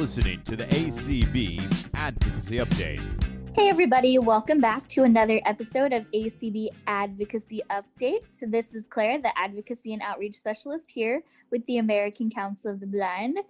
[0.00, 3.54] listening to the ACB Advocacy Update.
[3.54, 8.22] Hey, everybody, welcome back to another episode of ACB Advocacy Update.
[8.30, 12.80] So, this is Claire, the Advocacy and Outreach Specialist here with the American Council of
[12.80, 13.40] the Blind.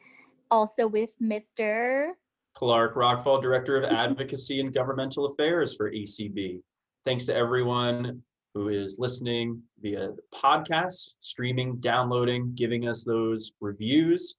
[0.51, 2.15] Also, with Mr.
[2.55, 6.61] Clark Rachfal, Director of Advocacy and Governmental Affairs for ACB.
[7.05, 8.21] Thanks to everyone
[8.55, 14.35] who is listening via the podcast, streaming, downloading, giving us those reviews,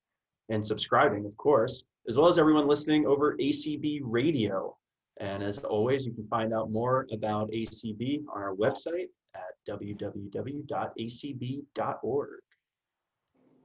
[0.49, 4.75] and subscribing, of course, as well as everyone listening over ACB Radio.
[5.21, 10.69] And as always, you can find out more about ACB on our website at www.acb.org.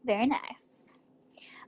[0.05, 0.95] Very nice.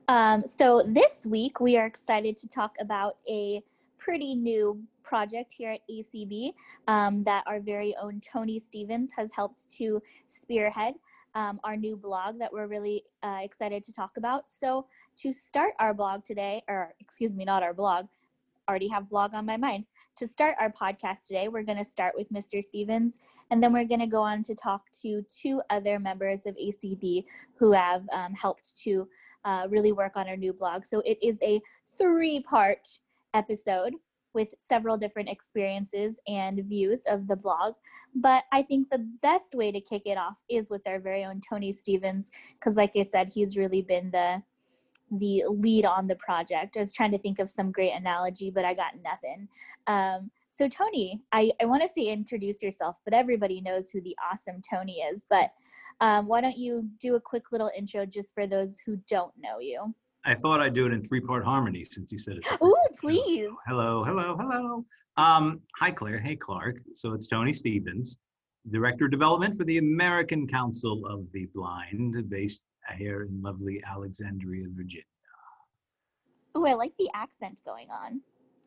[0.06, 3.60] Um, so, this week we are excited to talk about a
[3.98, 6.52] pretty new project here at ACB
[6.87, 10.95] um, that our very own Tony Stephens has helped to spearhead.
[11.38, 14.51] Um, our new blog that we're really uh, excited to talk about.
[14.51, 14.87] So,
[15.18, 18.07] to start our blog today, or excuse me, not our blog,
[18.68, 19.85] already have blog on my mind.
[20.16, 22.60] To start our podcast today, we're going to start with Mr.
[22.60, 23.21] Stephens,
[23.52, 27.24] and then we're going to go on to talk to two other members of ACB
[27.54, 29.09] who have um, helped to
[29.45, 30.85] uh, really work on our new blog.
[30.85, 31.60] So, it is a
[31.96, 32.88] three part
[33.32, 33.95] episode
[34.34, 37.74] with several different experiences and views of the blog.
[38.15, 41.40] But I think the best way to kick it off is with our very own
[41.40, 44.43] Tony Stephens, because like I said, he's really been the
[45.10, 46.76] the lead on the project.
[46.76, 49.48] I was trying to think of some great analogy, but I got nothing.
[49.87, 54.16] Um, so Tony, I, I want to say introduce yourself, but everybody knows who the
[54.30, 55.24] awesome Tony is.
[55.30, 55.51] But
[56.01, 59.60] um, why don't you do a quick little intro just for those who don't know
[59.60, 59.95] you?
[60.29, 62.46] I thought I'd do it in three part harmony since you said it.
[62.62, 63.48] Ooh, please.
[63.66, 64.84] Hello, hello, hello.
[65.16, 66.19] Um, hi, Claire.
[66.19, 66.82] Hey, Clark.
[66.93, 68.19] So it's Tony Stephens,
[68.70, 72.66] Director of Development for the American Council of the Blind, based
[72.98, 75.04] here in lovely Alexandria, Virginia.
[76.54, 78.20] Oh, I like the accent going on.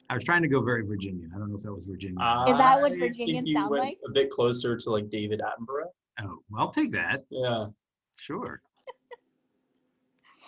[0.10, 1.30] I was trying to go very Virginian.
[1.36, 2.18] I don't know if that was Virginia.
[2.50, 3.98] Is that what I Virginians sound went like?
[4.08, 5.92] A bit closer to like David Attenborough.
[6.24, 7.24] oh, well, I'll take that.
[7.30, 7.68] Yeah.
[8.18, 8.64] Sure.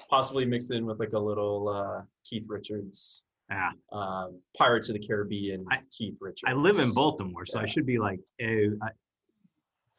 [0.10, 3.72] Possibly mix in with like a little uh, Keith Richards, Yeah.
[3.92, 6.44] um, Pirates of the Caribbean, I- Keith Richards.
[6.48, 8.90] I live in Baltimore, so I should be like a, a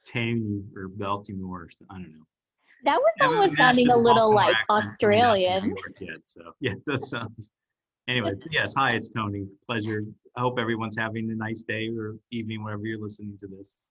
[0.06, 1.68] Tammy or Baltimore.
[1.70, 2.24] so I don't know.
[2.84, 5.46] That was I haven't almost sounding a little Baltimore like accent coming out to New
[5.48, 5.64] Australian.
[5.68, 7.34] York Yet, so yeah, it does sound.
[8.08, 9.46] Anyways, yes, hi, it's Tony.
[9.66, 10.02] Pleasure.
[10.36, 13.90] I hope everyone's having a nice day or evening, wherever you're listening to this.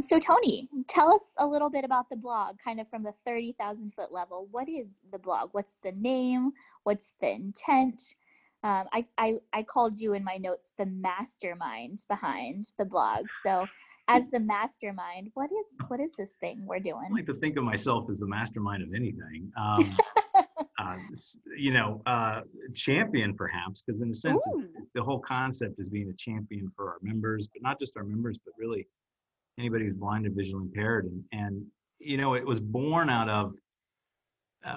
[0.00, 3.92] So, Tony, tell us a little bit about the blog, kind of from the 30,000
[3.94, 4.48] foot level.
[4.50, 5.50] What is the blog?
[5.52, 6.52] What's the name?
[6.82, 8.02] What's the intent?
[8.64, 13.26] Um, I, I, I called you in my notes the mastermind behind the blog.
[13.44, 13.66] So,
[14.08, 17.08] as the mastermind, what is what is this thing we're doing?
[17.10, 19.50] I like to think of myself as the mastermind of anything.
[19.58, 19.96] Um,
[20.78, 20.96] uh,
[21.56, 22.40] you know, uh,
[22.74, 24.68] champion perhaps, because in a sense, Ooh.
[24.94, 28.38] the whole concept is being a champion for our members, but not just our members,
[28.44, 28.86] but really
[29.58, 31.06] anybody who's blind or visually impaired.
[31.06, 31.66] And, and
[31.98, 33.52] you know, it was born out of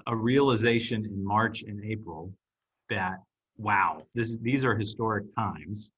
[0.06, 2.32] a- realization in March and April
[2.90, 3.18] that
[3.58, 5.90] wow, this these are historic times.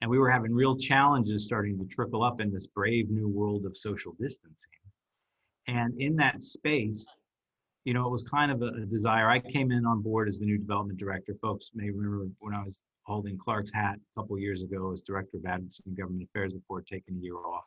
[0.00, 3.64] And we were having real challenges starting to trickle up in this brave new world
[3.66, 4.56] of social distancing.
[5.68, 7.06] And in that space,
[7.84, 9.30] you know, it was kind of a, a desire.
[9.30, 11.34] I came in on board as the new development director.
[11.40, 15.36] Folks may remember when I was holding Clark's hat a couple years ago as director
[15.36, 17.64] of advocacy and government affairs before taking a year off.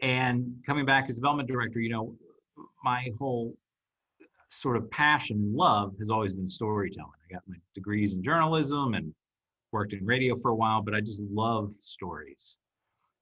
[0.00, 2.14] And coming back as development director, you know,
[2.84, 3.56] my whole
[4.50, 7.10] sort of passion love has always been storytelling.
[7.28, 9.12] I got my degrees in journalism and
[9.72, 12.56] worked in radio for a while, but I just love stories.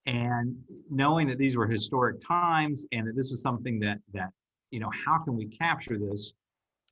[0.06, 0.56] And
[0.88, 4.31] knowing that these were historic times and that this was something that that
[4.70, 6.32] you know how can we capture this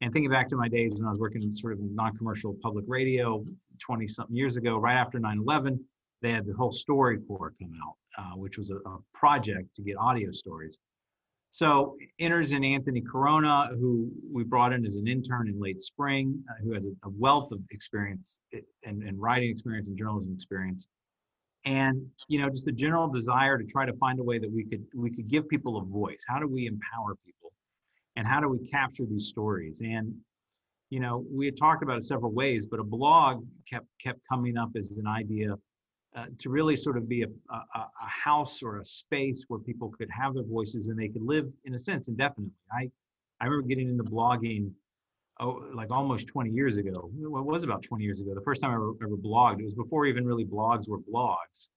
[0.00, 2.84] and thinking back to my days when i was working in sort of non-commercial public
[2.88, 3.44] radio
[3.80, 5.78] 20 something years ago right after 9-11
[6.24, 9.82] they had the whole story corps come out uh, which was a, a project to
[9.82, 10.78] get audio stories.
[11.52, 16.42] So enters in anthony corona who we brought in as an intern in late spring
[16.50, 20.32] uh, who has a, a wealth of experience i- and, and writing experience and journalism
[20.34, 20.88] experience.
[21.64, 24.64] And you know just a general desire to try to find a way that we
[24.64, 26.22] could we could give people a voice.
[26.28, 27.52] How do we empower people?
[28.16, 29.80] And how do we capture these stories?
[29.80, 30.14] And
[30.90, 34.56] you know we had talked about it several ways but a blog kept kept coming
[34.56, 35.54] up as an idea
[36.16, 39.90] uh, to really sort of be a, a, a house or a space where people
[39.90, 42.52] could have their voices and they could live in a sense indefinitely.
[42.72, 42.90] I
[43.40, 44.70] i remember getting into blogging
[45.40, 47.10] oh like almost 20 years ago.
[47.14, 48.34] Well, it was about 20 years ago.
[48.34, 51.68] The first time i ever, ever blogged it was before even really blogs were blogs.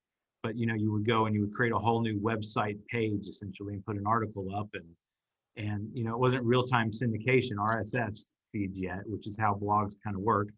[0.43, 3.27] But you know you would go and you would create a whole new website page
[3.27, 4.85] essentially and put an article up and
[5.57, 10.15] and you know it wasn't real-time syndication rss feeds yet, which is how blogs kind
[10.15, 10.49] of work.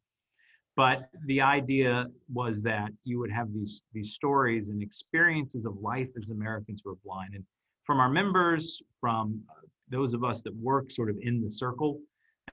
[0.80, 6.08] But the idea was that you would have these these stories and experiences of life
[6.18, 7.44] as Americans who are blind, and
[7.84, 9.56] from our members, from uh,
[9.90, 12.00] those of us that work sort of in the circle,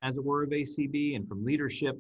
[0.03, 1.97] as it were, of ACB, and from leadership,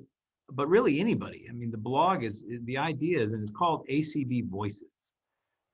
[0.50, 1.46] but really anybody.
[1.48, 4.90] I mean, the blog is the idea is, and it's called ACB Voices.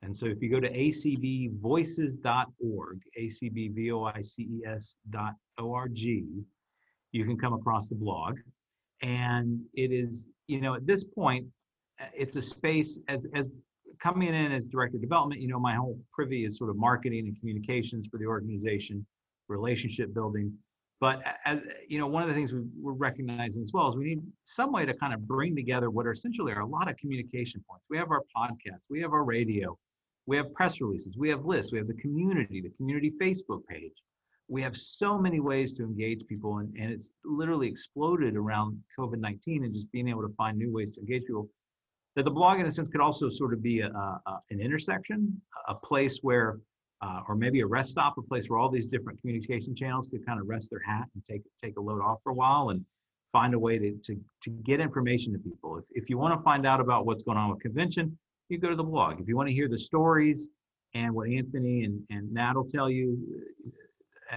[0.02, 6.44] And so if you go to acbvoices.org, acbvoices.org, you
[7.24, 8.36] can come across the blog.
[9.00, 11.46] And it is, you know, at this point,
[12.00, 13.46] uh, it's a space as, as
[14.02, 17.26] coming in as director of development, you know, my whole privy is sort of marketing
[17.26, 19.06] and communications for the organization,
[19.48, 20.52] relationship building.
[21.00, 24.04] But as you know, one of the things we, we're recognizing as well is we
[24.04, 26.96] need some way to kind of bring together what are essentially are a lot of
[26.96, 27.84] communication points.
[27.90, 29.76] We have our podcast, we have our radio,
[30.26, 33.92] we have press releases, we have lists, we have the community, the community Facebook page.
[34.48, 39.18] We have so many ways to engage people, and, and it's literally exploded around COVID
[39.18, 41.48] 19 and just being able to find new ways to engage people.
[42.16, 45.40] That the blog, in a sense, could also sort of be a, a an intersection,
[45.68, 46.58] a place where,
[47.00, 50.24] uh, or maybe a rest stop, a place where all these different communication channels could
[50.26, 52.84] kind of rest their hat and take take a load off for a while and
[53.32, 55.78] find a way to, to, to get information to people.
[55.78, 58.16] If, if you want to find out about what's going on with convention,
[58.48, 59.20] you go to the blog.
[59.20, 60.48] If you want to hear the stories
[60.94, 63.18] and what Anthony and, and Nat will tell you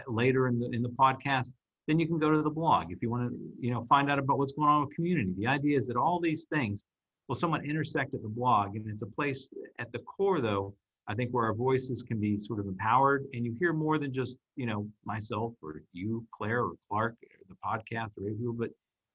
[0.07, 1.51] later in the in the podcast,
[1.87, 2.91] then you can go to the blog.
[2.91, 5.33] If you want to, you know, find out about what's going on with community.
[5.37, 6.83] The idea is that all these things
[7.27, 8.75] will somewhat intersect at the blog.
[8.75, 9.49] And it's a place
[9.79, 10.73] at the core though,
[11.07, 14.13] I think where our voices can be sort of empowered and you hear more than
[14.13, 18.69] just, you know, myself or you, Claire or Clark, or the podcast or people, but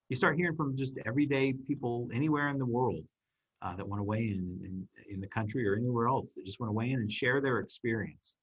[0.08, 3.04] you start hearing from just everyday people anywhere in the world
[3.62, 6.60] uh, that want to weigh in, in in the country or anywhere else that just
[6.60, 8.34] want to weigh in and share their experience.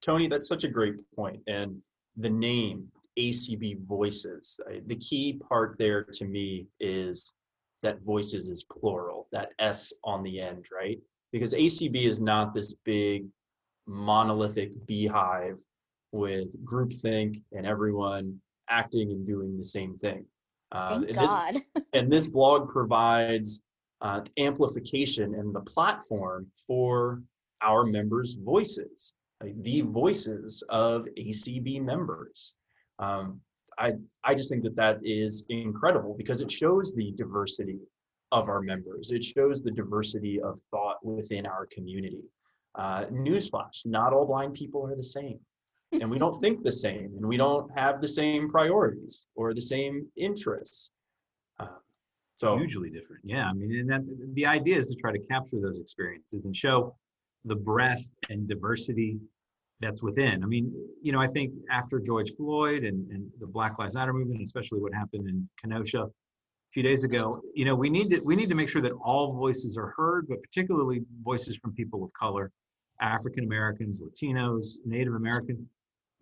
[0.00, 1.40] Tony, that's such a great point.
[1.46, 1.80] And
[2.16, 2.88] the name
[3.18, 7.32] ACB Voices, the key part there to me is
[7.82, 10.98] that voices is plural, that S on the end, right?
[11.32, 13.26] Because ACB is not this big
[13.86, 15.58] monolithic beehive
[16.12, 20.24] with groupthink and everyone acting and doing the same thing.
[20.70, 21.54] Uh, Thank and God.
[21.54, 23.62] This, and this blog provides
[24.00, 27.22] uh, amplification and the platform for
[27.62, 29.12] our members' voices,
[29.62, 32.54] the voices of ACB members.
[32.98, 33.40] Um,
[33.78, 33.94] I,
[34.24, 37.78] I just think that that is incredible because it shows the diversity
[38.30, 39.12] of our members.
[39.12, 42.22] It shows the diversity of thought within our community.
[42.74, 45.38] Uh, newsflash, not all blind people are the same.
[45.92, 49.60] And we don't think the same, and we don't have the same priorities or the
[49.60, 50.90] same interests.
[51.60, 51.66] Uh,
[52.36, 53.22] so hugely different.
[53.24, 56.96] Yeah, I mean, and the idea is to try to capture those experiences and show
[57.44, 59.18] the breadth and diversity
[59.82, 60.42] that's within.
[60.42, 64.12] I mean, you know, I think after George Floyd and, and the Black Lives Matter
[64.12, 66.10] movement, especially what happened in Kenosha a
[66.72, 69.34] few days ago, you know, we need to we need to make sure that all
[69.34, 72.50] voices are heard, but particularly voices from people of color,
[73.00, 75.60] African Americans, Latinos, Native Americans.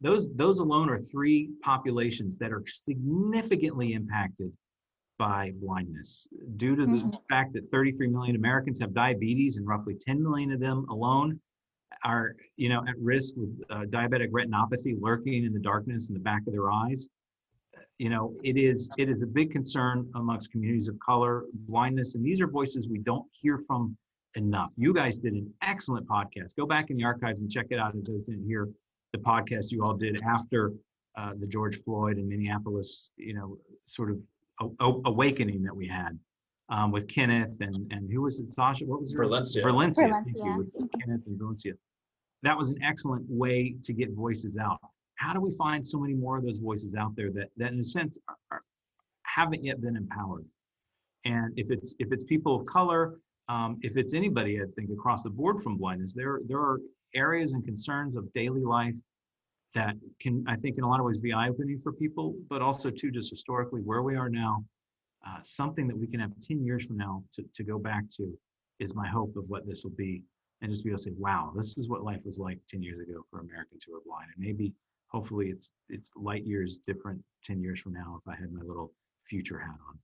[0.01, 4.51] Those those alone are three populations that are significantly impacted
[5.19, 7.11] by blindness due to the mm-hmm.
[7.29, 11.39] fact that 33 million Americans have diabetes and roughly 10 million of them alone
[12.05, 16.21] are you know at risk with uh, diabetic retinopathy lurking in the darkness in the
[16.21, 17.09] back of their eyes
[17.99, 22.25] you know it is it is a big concern amongst communities of color blindness and
[22.25, 23.97] these are voices we don't hear from
[24.37, 27.79] enough you guys did an excellent podcast go back in the archives and check it
[27.79, 28.69] out if those didn't hear
[29.13, 30.73] the podcast you all did after
[31.19, 34.19] uh, the george floyd and minneapolis you know sort of
[34.63, 36.19] a- a- awakening that we had
[36.71, 38.47] um, with Kenneth and and who was it?
[38.55, 38.85] Sasha.
[38.85, 39.17] What was it?
[39.17, 39.63] Valencia.
[39.65, 40.07] Valencia.
[40.07, 40.55] Valencia.
[40.57, 41.73] With Kenneth and Valencia
[42.43, 44.79] that was an excellent way to get voices out.
[45.17, 47.81] How do we find so many more of those voices out there that, that in
[47.81, 48.63] a sense, are, are,
[49.23, 50.47] haven't yet been empowered?
[51.27, 53.19] And if it's if it's people of color,
[53.49, 56.81] um, if it's anybody, I think across the board from blindness, there there are
[57.15, 58.95] areas and concerns of daily life
[59.75, 62.91] that can, I think, in a lot of ways, be eye-opening for people, but also
[62.91, 64.65] too, just historically where we are now,
[65.27, 68.37] uh, something that we can have 10 years from now to, to go back to
[68.81, 70.23] is my hope of what this will be
[70.63, 73.01] and just be able to say, wow, this is what life was like 10 years
[73.01, 74.29] ago for Americans who are blind.
[74.35, 74.73] And maybe
[75.09, 78.93] hopefully it's it's light years different 10 years from now if I had my little
[79.25, 79.99] future hat on.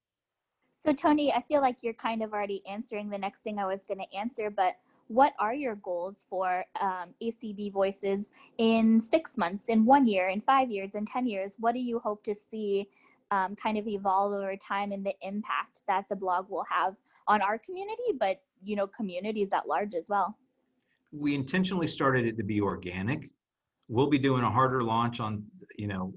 [0.84, 3.84] So Tony, I feel like you're kind of already answering the next thing I was
[3.84, 4.76] going to answer, but
[5.08, 10.40] what are your goals for um, ACB Voices in six months, in one year, in
[10.40, 11.56] five years, in 10 years?
[11.58, 12.88] What do you hope to see
[13.30, 16.94] um, kind of evolve over time and the impact that the blog will have
[17.26, 20.36] on our community, but you know, communities at large as well?
[21.16, 23.30] We intentionally started it to be organic.
[23.88, 25.44] We'll be doing a harder launch on,
[25.78, 26.12] you know,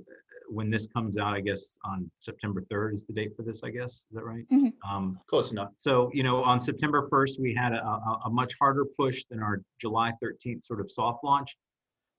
[0.52, 3.70] when this comes out, I guess on September 3rd is the date for this, I
[3.70, 3.92] guess.
[3.94, 4.46] Is that right?
[4.52, 4.74] Mhm.
[4.90, 5.70] Um, Close enough.
[5.78, 9.44] so, you know, on September 1st, we had a, a, a much harder push than
[9.44, 11.56] our July 13th sort of soft launch.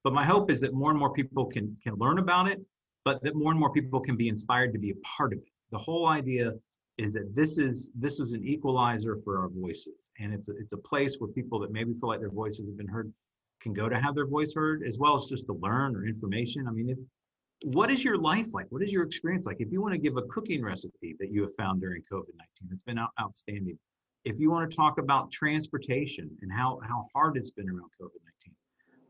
[0.05, 2.61] But my hope is that more and more people can, can learn about it,
[3.05, 5.45] but that more and more people can be inspired to be a part of it.
[5.73, 6.53] The whole idea
[6.99, 9.95] is that this is this is an equalizer for our voices.
[10.21, 12.77] And it's a, it's a place where people that maybe feel like their voices have
[12.77, 13.13] been heard
[13.61, 16.67] can go to have their voice heard as well as just to learn or information.
[16.67, 16.99] I mean, if,
[17.63, 18.67] what is your life like?
[18.71, 19.59] What is your experience like?
[19.61, 22.71] If you want to give a cooking recipe that you have found during COVID 19,
[22.71, 23.79] it's been out, outstanding.
[24.25, 28.21] If you want to talk about transportation and how, how hard it's been around COVID
[28.45, 28.55] 19,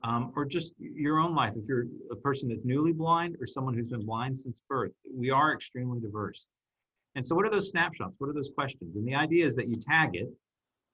[0.03, 3.75] um, or just your own life, if you're a person that's newly blind or someone
[3.75, 6.47] who's been blind since birth, we are extremely diverse.
[7.15, 8.15] And so, what are those snapshots?
[8.19, 8.97] What are those questions?
[8.97, 10.29] And the idea is that you tag it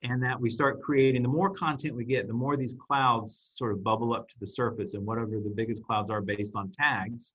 [0.03, 3.73] and that we start creating the more content we get, the more these clouds sort
[3.73, 7.35] of bubble up to the surface and whatever the biggest clouds are based on tags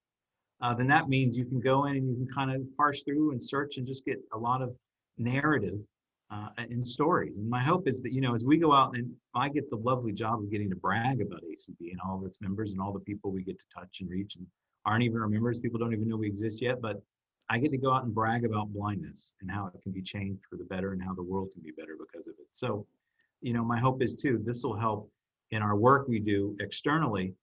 [0.62, 3.32] uh, then that means you can go in and you can kind of parse through
[3.32, 4.72] and search and just get a lot of
[5.18, 5.78] narrative
[6.30, 7.36] uh, and stories.
[7.36, 9.76] And my hope is that, you know, as we go out and I get the
[9.76, 12.92] lovely job of getting to brag about ACB and all of its members and all
[12.92, 14.46] the people we get to touch and reach and
[14.86, 17.02] aren't even our members, people don't even know we exist yet, but
[17.52, 20.40] I get to go out and brag about blindness and how it can be changed
[20.48, 22.46] for the better and how the world can be better because of it.
[22.52, 22.86] So,
[23.42, 25.10] you know, my hope is too, this will help
[25.50, 27.34] in our work we do externally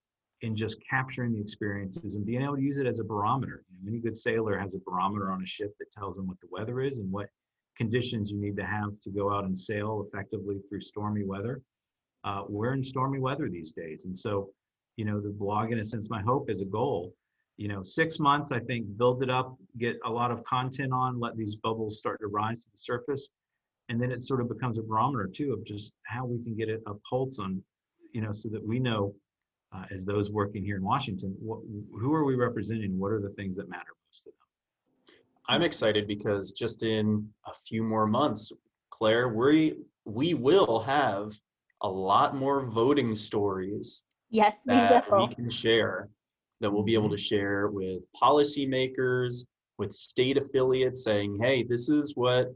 [0.41, 3.63] in just capturing the experiences and being able to use it as a barometer.
[3.69, 6.39] You know, any good sailor has a barometer on a ship that tells them what
[6.41, 7.27] the weather is and what
[7.77, 11.61] conditions you need to have to go out and sail effectively through stormy weather.
[12.23, 14.05] Uh, we're in stormy weather these days.
[14.05, 14.49] And so,
[14.95, 17.13] you know, the blog, in a sense, my hope is a goal.
[17.59, 21.19] You know, six months, I think, build it up, get a lot of content on,
[21.19, 23.31] let these bubbles start to rise to the surface.
[23.89, 26.69] And then it sort of becomes a barometer, too, of just how we can get
[26.69, 27.61] a, a pulse on,
[28.13, 29.13] you know, so that we know
[29.75, 31.59] uh, as those working here in Washington, what,
[31.99, 32.97] who are we representing?
[32.97, 35.17] What are the things that matter most to them?
[35.49, 38.53] I'm excited because just in a few more months,
[38.89, 39.75] Claire, we
[40.05, 41.33] we will have
[41.81, 45.27] a lot more voting stories Yes, we that will.
[45.27, 46.07] we can share
[46.61, 49.45] that we'll be able to share with policymakers,
[49.77, 52.53] with state affiliates, saying, "Hey, this is what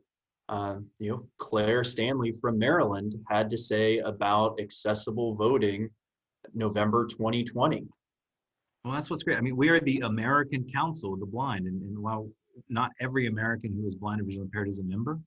[0.50, 5.90] uh, you know Claire Stanley from Maryland had to say about accessible voting,
[6.54, 7.88] November 2020."
[8.84, 9.38] Well, that's what's great.
[9.38, 12.30] I mean, we are the American Council of the Blind, and, and while
[12.70, 15.20] not every American who is blind or visually impaired is a member,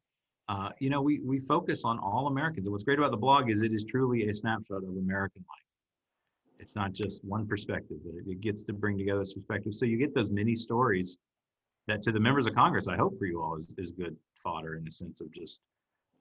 [0.49, 2.67] uh, you know, we we focus on all Americans.
[2.67, 5.66] And what's great about the blog is it is truly a snapshot of American life.
[6.59, 9.75] It's not just one perspective, but it, gets to bring together this perspective.
[9.75, 11.19] So you get those many stories
[11.87, 14.77] that to the members of Congress, I hope for you all is, is good fodder
[14.77, 15.61] in the sense of just,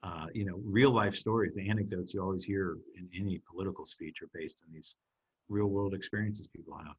[0.02, 1.54] uh, you know, real life stories.
[1.54, 4.94] The anecdotes you always hear in any political speech are based on these
[5.48, 6.94] real world experiences people have.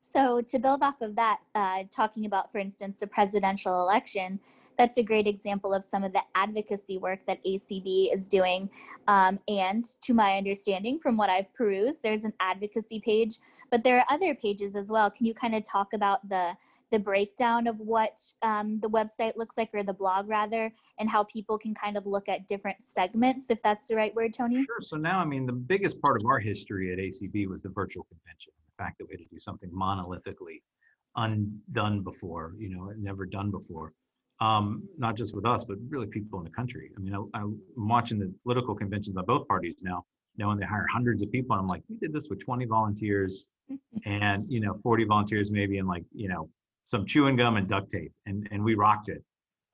[0.00, 4.40] So, to build off of that, uh, talking about, for instance, the presidential election,
[4.78, 8.70] that's a great example of some of the advocacy work that ACB is doing.
[9.08, 13.38] Um, and to my understanding, from what I've perused, there's an advocacy page,
[13.70, 15.10] but there are other pages as well.
[15.10, 16.52] Can you kind of talk about the
[16.90, 21.22] the breakdown of what um, the website looks like, or the blog rather, and how
[21.24, 24.64] people can kind of look at different segments, if that's the right word, Tony?
[24.64, 24.80] Sure.
[24.80, 28.04] So now, I mean, the biggest part of our history at ACB was the virtual
[28.04, 28.52] convention.
[28.78, 30.62] The fact that we had to do something monolithically
[31.16, 33.92] undone before, you know, never done before.
[34.40, 36.92] Um, not just with us, but really people in the country.
[36.96, 40.04] I mean, I, I'm watching the political conventions by both parties now,
[40.36, 41.54] knowing they hire hundreds of people.
[41.54, 43.46] And I'm like, we did this with 20 volunteers
[44.04, 46.48] and, you know, 40 volunteers maybe, and like, you know,
[46.84, 49.22] some chewing gum and duct tape, and, and we rocked it.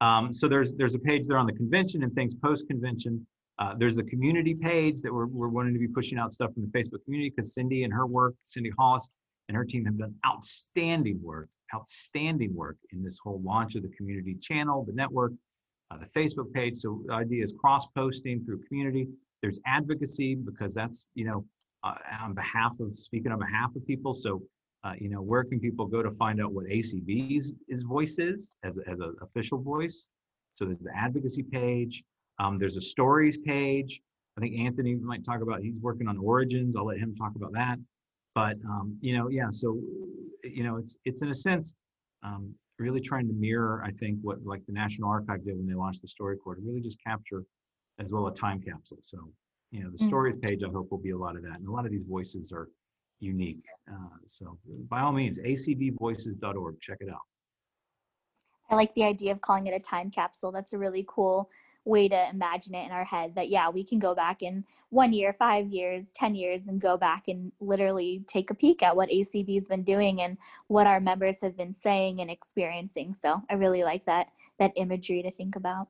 [0.00, 3.26] Um, so there's there's a page there on the convention and things post convention.
[3.58, 6.68] Uh, there's the community page that we're, we're wanting to be pushing out stuff from
[6.68, 9.08] the Facebook community because Cindy and her work, Cindy Hollis
[9.48, 13.88] and her team have done outstanding work, outstanding work in this whole launch of the
[13.96, 15.32] community channel, the network,
[15.90, 16.76] uh, the Facebook page.
[16.76, 19.08] So the idea is cross posting through community.
[19.42, 21.44] There's advocacy because that's, you know,
[21.82, 24.14] uh, on behalf of speaking on behalf of people.
[24.14, 24.42] So,
[24.84, 28.52] uh, you know, where can people go to find out what ACB's is voice is
[28.64, 30.06] as, as an official voice?
[30.54, 32.02] So there's the advocacy page.
[32.38, 34.00] Um, there's a stories page.
[34.36, 36.74] I think Anthony might talk about, he's working on origins.
[36.76, 37.78] I'll let him talk about that.
[38.34, 39.80] But, um, you know, yeah, so,
[40.42, 41.74] you know, it's, it's in a sense,
[42.22, 45.74] um, really trying to mirror, I think, what like the National Archive did when they
[45.74, 47.44] launched the StoryCorps, to really just capture
[48.00, 48.98] as well a time capsule.
[49.02, 49.30] So,
[49.70, 50.06] you know, the Mm.
[50.08, 51.58] stories page, I hope will be a lot of that.
[51.58, 52.68] And a lot of these voices are
[53.20, 53.64] unique.
[53.90, 57.20] Uh, so by all means, acbvoices.org, check it out.
[58.70, 60.50] I like the idea of calling it a time capsule.
[60.50, 61.50] That's a really cool
[61.84, 65.12] way to imagine it in our head that yeah we can go back in one
[65.12, 69.10] year five years ten years and go back and literally take a peek at what
[69.10, 70.38] acb's been doing and
[70.68, 75.22] what our members have been saying and experiencing so i really like that that imagery
[75.22, 75.88] to think about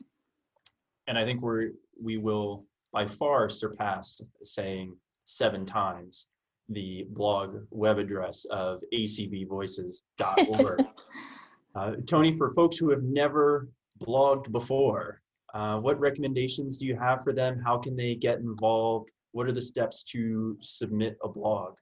[1.07, 1.71] And I think we're,
[2.01, 6.27] we will by far surpass saying seven times
[6.69, 10.87] the blog web address of acbvoices.org.
[11.75, 13.69] uh, Tony, for folks who have never
[14.01, 15.21] blogged before,
[15.55, 17.61] uh, what recommendations do you have for them?
[17.65, 19.11] How can they get involved?
[19.33, 21.75] What are the steps to submit a blog?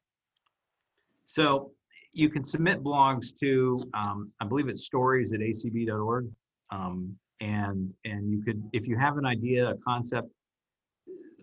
[1.27, 1.73] So
[2.13, 6.29] you can submit blogs to, um, I believe it's stories at acb.org.
[6.71, 10.29] Um, and, and you could, if you have an idea, a concept,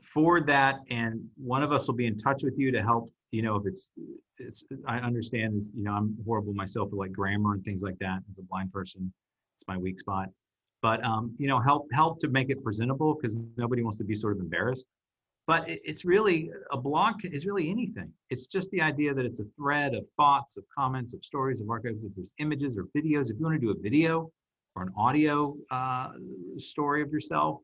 [0.03, 3.41] forward that and one of us will be in touch with you to help, you
[3.41, 3.91] know, if it's,
[4.37, 8.19] it's, I understand you know, I'm horrible myself with like grammar and things like that
[8.29, 9.11] as a blind person.
[9.59, 10.29] It's my weak spot.
[10.81, 14.15] But, um, you know, help, help to make it presentable because nobody wants to be
[14.15, 14.85] sort of embarrassed.
[15.45, 18.11] But it, it's really a blog is really anything.
[18.29, 21.69] It's just the idea that it's a thread of thoughts of comments of stories of
[21.69, 23.29] archives if there's images or videos.
[23.29, 24.31] If you want to do a video
[24.75, 26.11] or an audio uh,
[26.57, 27.59] story of yourself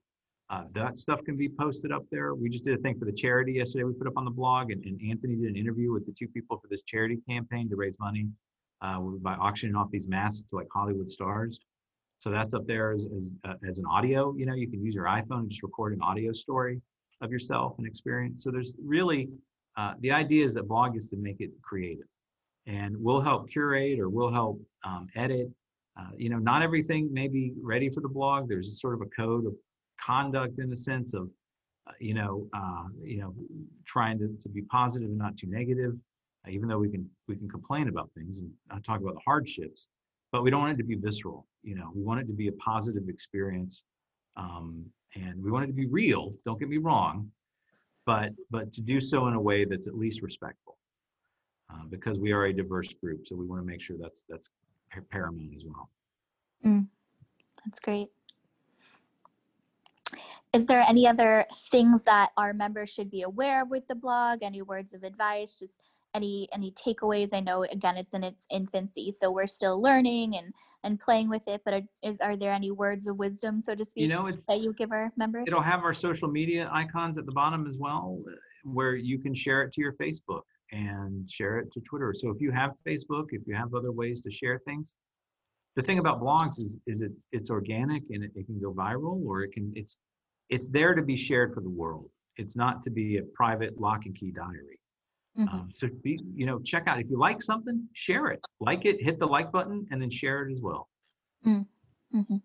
[0.50, 2.36] uh, that stuff can be posted up there.
[2.36, 4.72] We just did a thing for the charity yesterday we put up on the blog
[4.72, 7.76] and, and anthony did an interview with the two people for this charity campaign to
[7.76, 8.28] raise money
[8.82, 11.60] uh, by auctioning off these masks to like hollywood stars
[12.18, 14.96] so that's up there as, as, uh, as an audio you know you can use
[14.96, 16.82] your iphone and just record an audio story
[17.22, 18.44] of yourself and experience.
[18.44, 19.30] So there's really
[19.78, 22.08] uh, the idea is that blog is to make it creative,
[22.66, 25.50] and we'll help curate or we'll help um, edit.
[26.00, 28.50] Uh, you know, not everything may be ready for the blog.
[28.50, 29.54] There's sort of a code of
[30.00, 31.30] conduct in the sense of,
[31.88, 33.34] uh, you know, uh, you know,
[33.86, 35.94] trying to, to be positive and not too negative.
[36.48, 39.88] Even though we can we can complain about things and uh, talk about the hardships,
[40.36, 41.48] but we don't want it to be visceral.
[41.64, 43.86] You know, we want it to be a positive experience.
[44.36, 47.32] Um, and we want it to be real don't get me wrong
[48.06, 50.78] but but to do so in a way that's at least respectful
[51.72, 54.50] uh, because we are a diverse group so we want to make sure that's that's
[55.10, 55.90] paramount as well
[57.64, 58.10] That's great.
[60.54, 64.42] Is there any other things that our members should be aware of with the blog?
[64.42, 65.56] Any words of advice?
[65.56, 65.80] Just
[66.16, 67.30] any any takeaways?
[67.34, 71.48] I know again it's in its infancy, so we're still learning and and playing with
[71.48, 71.62] it.
[71.66, 74.62] But are, are there any words of wisdom, so to speak, you know it's that
[74.62, 75.46] you give our members?
[75.48, 78.20] it'll have our social media icons at the bottom as well
[78.64, 82.42] where you can share it to your facebook and share it to twitter so if
[82.42, 84.94] you have facebook if you have other ways to share things
[85.76, 89.24] the thing about blogs is is it it's organic and it, it can go viral
[89.26, 89.98] or it can it's
[90.50, 94.06] it's there to be shared for the world it's not to be a private lock
[94.06, 94.80] and key diary
[95.38, 95.54] Mhm.
[95.54, 99.02] um, so be you know check out if you like something share it like it
[99.02, 100.88] hit the like button and then share it as well
[102.14, 102.42] Mhm.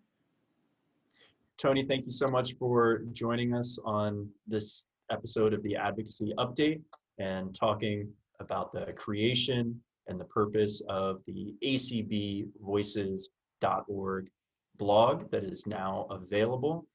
[1.57, 6.81] Tony, thank you so much for joining us on this episode of the Advocacy Update
[7.19, 14.29] and talking about the creation and the purpose of the acbvoices.org
[14.77, 16.85] blog that is now available.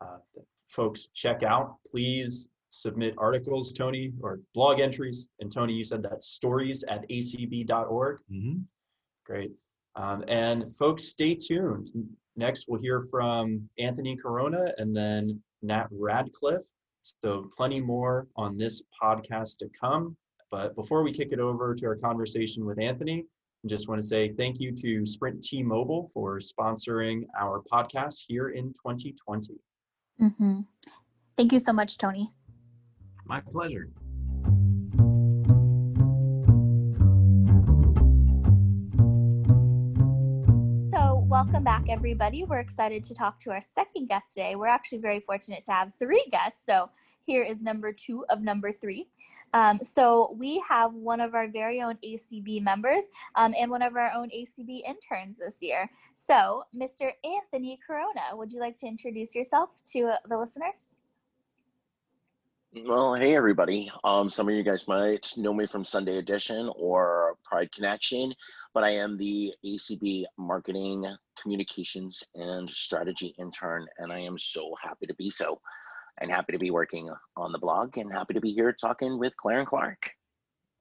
[0.00, 0.18] Uh,
[0.68, 1.76] folks, check out.
[1.86, 5.28] Please submit articles, Tony, or blog entries.
[5.40, 8.20] And Tony, you said that stories at acb.org.
[8.30, 8.64] Mhm.
[9.24, 9.52] Great.
[9.96, 11.90] Um, and folks, stay tuned.
[12.36, 16.66] Next, we'll hear from Anthony Corona and then Nat Radcliffe.
[17.02, 20.16] So, plenty more on this podcast to come.
[20.50, 23.24] But before we kick it over to our conversation with Anthony,
[23.64, 28.24] I just want to say thank you to Sprint T Mobile for sponsoring our podcast
[28.28, 29.58] here in 2020.
[30.20, 30.66] Mhm.
[31.36, 32.32] Thank you so much, Tony.
[33.26, 33.88] My pleasure
[40.92, 42.44] So, welcome back, everybody.
[42.44, 44.54] We're excited to talk to our second guest today.
[44.54, 46.60] We're actually very fortunate to have three guests.
[46.64, 46.88] So,
[47.24, 49.08] here is number two of number three.
[49.52, 53.96] Um, so, we have one of our very own ACB members um, and one of
[53.96, 55.90] our own ACB interns this year.
[56.14, 57.10] So, Mr.
[57.24, 60.95] Anthony Corona, would you like to introduce yourself to uh, the listeners?
[62.84, 63.90] Well, hey everybody.
[64.04, 68.34] Um, some of you guys might know me from Sunday Edition or Pride Connection,
[68.74, 71.06] but I am the ACB Marketing,
[71.40, 75.58] Communications, and Strategy intern, and I am so happy to be so,
[76.20, 77.08] and happy to be working
[77.38, 80.10] on the blog, and happy to be here talking with Claire and Clark.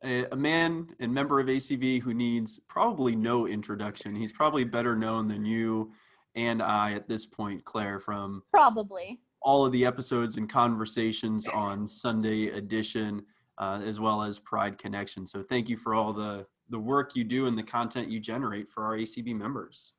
[0.03, 4.13] a, a man and member of ACB who needs probably no introduction.
[4.15, 5.93] He's probably better known than you
[6.35, 9.21] and I at this point, Claire, from Probably.
[9.45, 13.23] All of the episodes and conversations on Sunday edition,
[13.59, 15.25] uh, as well as Pride Connection.
[15.25, 18.71] So thank you for all the the work you do and the content you generate
[18.71, 19.91] for our ACB members.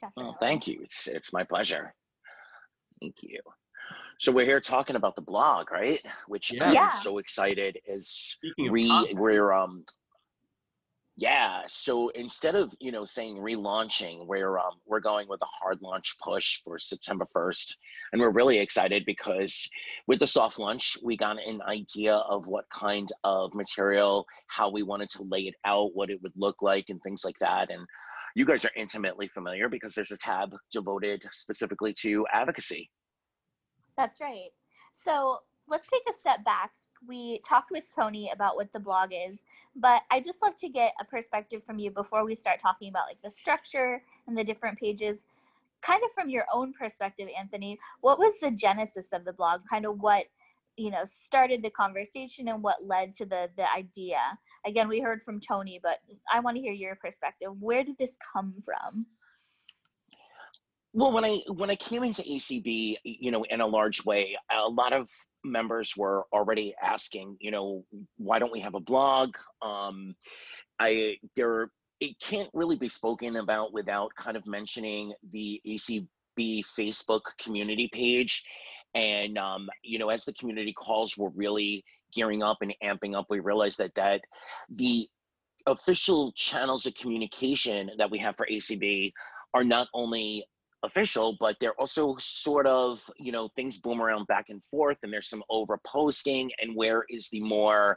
[0.00, 0.24] Definitely.
[0.24, 0.80] Well, thank you.
[0.82, 1.94] It's it's my pleasure.
[3.00, 3.38] Thank you.
[4.18, 6.04] So we're here talking about the blog, right?
[6.26, 6.72] Which Yeah.
[6.72, 9.84] I'm so excited is Speaking re we're um
[11.20, 15.78] yeah so instead of you know saying relaunching we're um we're going with a hard
[15.82, 17.74] launch push for september 1st
[18.12, 19.68] and we're really excited because
[20.06, 24.82] with the soft launch we got an idea of what kind of material how we
[24.82, 27.86] wanted to lay it out what it would look like and things like that and
[28.34, 32.90] you guys are intimately familiar because there's a tab devoted specifically to advocacy
[34.00, 34.48] That's right.
[34.94, 36.70] So let's take a step back.
[37.06, 39.40] We talked with Tony about what the blog is,
[39.76, 43.06] but I just love to get a perspective from you before we start talking about
[43.08, 45.18] like the structure and the different pages.
[45.82, 49.62] Kind of from your own perspective, Anthony, what was the genesis of the blog?
[49.68, 50.26] Kind of what
[50.76, 54.18] you know started the conversation and what led to the the idea.
[54.66, 55.98] Again, we heard from Tony, but
[56.32, 57.50] I want to hear your perspective.
[57.60, 59.06] Where did this come from?
[60.92, 64.68] Well, when I when I came into ACB, you know, in a large way, a
[64.68, 65.08] lot of
[65.44, 67.84] members were already asking, you know,
[68.16, 69.36] why don't we have a blog?
[69.62, 70.16] Um,
[70.80, 77.20] I there it can't really be spoken about without kind of mentioning the ACB Facebook
[77.38, 78.42] community page,
[78.94, 83.26] and um, you know, as the community calls were really gearing up and amping up,
[83.30, 84.22] we realized that that
[84.74, 85.08] the
[85.66, 89.12] official channels of communication that we have for ACB
[89.54, 90.44] are not only
[90.82, 95.12] official, but they're also sort of, you know, things boom around back and forth and
[95.12, 97.96] there's some over posting and where is the more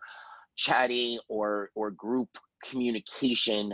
[0.56, 2.30] chatty or or group
[2.64, 3.74] communication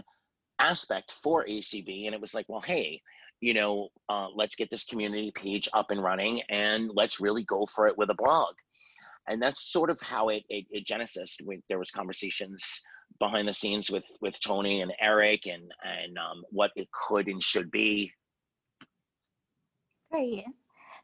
[0.60, 2.06] aspect for ACB.
[2.06, 3.02] And it was like, well, hey,
[3.42, 7.66] you know, uh, let's get this community page up and running and let's really go
[7.66, 8.54] for it with a blog.
[9.28, 11.38] And that's sort of how it it, it genesis.
[11.44, 12.82] When there was conversations
[13.20, 17.42] behind the scenes with with Tony and Eric and and um, what it could and
[17.42, 18.12] should be
[20.12, 20.46] Great.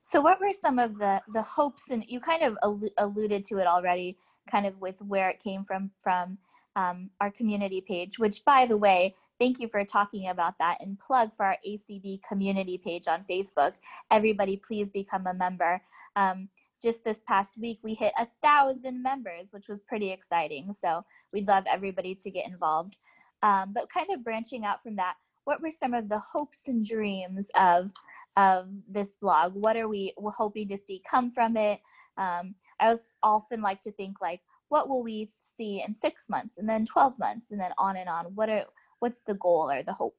[0.02, 3.58] So, what were some of the the hopes, and you kind of allu- alluded to
[3.58, 4.18] it already,
[4.50, 6.38] kind of with where it came from from
[6.76, 8.18] um, our community page.
[8.20, 12.22] Which, by the way, thank you for talking about that and plug for our ACB
[12.28, 13.74] community page on Facebook.
[14.12, 15.82] Everybody, please become a member.
[16.16, 16.50] Um,
[16.82, 20.74] just this past week, we hit a thousand members, which was pretty exciting.
[20.74, 22.96] So, we'd love everybody to get involved.
[23.44, 25.16] Um, but kind of branching out from that,
[25.46, 27.92] what were some of the hopes and dreams of
[28.38, 29.54] of this blog.
[29.54, 31.80] What are we hoping to see come from it?
[32.18, 36.58] Um, i was often like to think like what will we see in six months
[36.58, 38.26] and then 12 months and then on and on?
[38.36, 38.66] What are
[39.00, 40.16] what's the goal or the hope?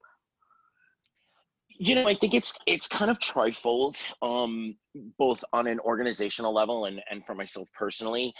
[1.78, 4.76] You know i think it's it's kind of trifold um
[5.18, 8.32] both on an organizational level and and for myself personally.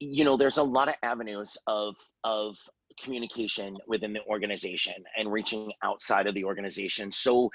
[0.00, 2.56] You know there's a lot of avenues of of
[3.02, 7.10] communication within the organization and reaching outside of the organization.
[7.10, 7.50] So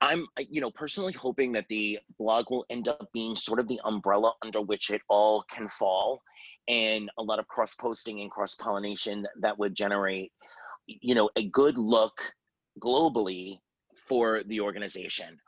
[0.00, 3.80] I'm, you know, personally hoping that the blog will end up being sort of the
[3.84, 6.22] umbrella under which it all can fall,
[6.68, 10.32] and a lot of cross posting and cross pollination that would generate,
[10.86, 12.20] you know, a good look
[12.80, 13.58] globally
[13.96, 15.38] for the organization.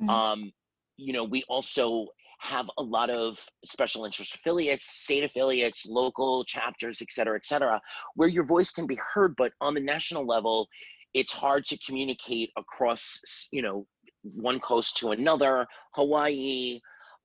[0.00, 0.10] Mhm.
[0.10, 0.52] Um,
[0.96, 2.08] you know, we also
[2.40, 7.80] have a lot of special interest affiliates, state affiliates, local chapters, et cetera, et cetera,
[8.16, 10.68] where your voice can be heard, but on the national level,
[11.14, 13.86] it's hard to communicate across, you know,
[14.22, 16.80] one coast to another, Hawaii,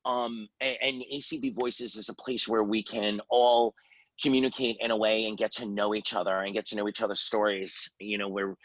[0.06, 3.74] um, a- and, ACB Voices is a place where we can all
[4.22, 7.02] communicate in a way and get to know each other and get to know each
[7.02, 7.90] other's stories.
[8.00, 8.56] You know, we're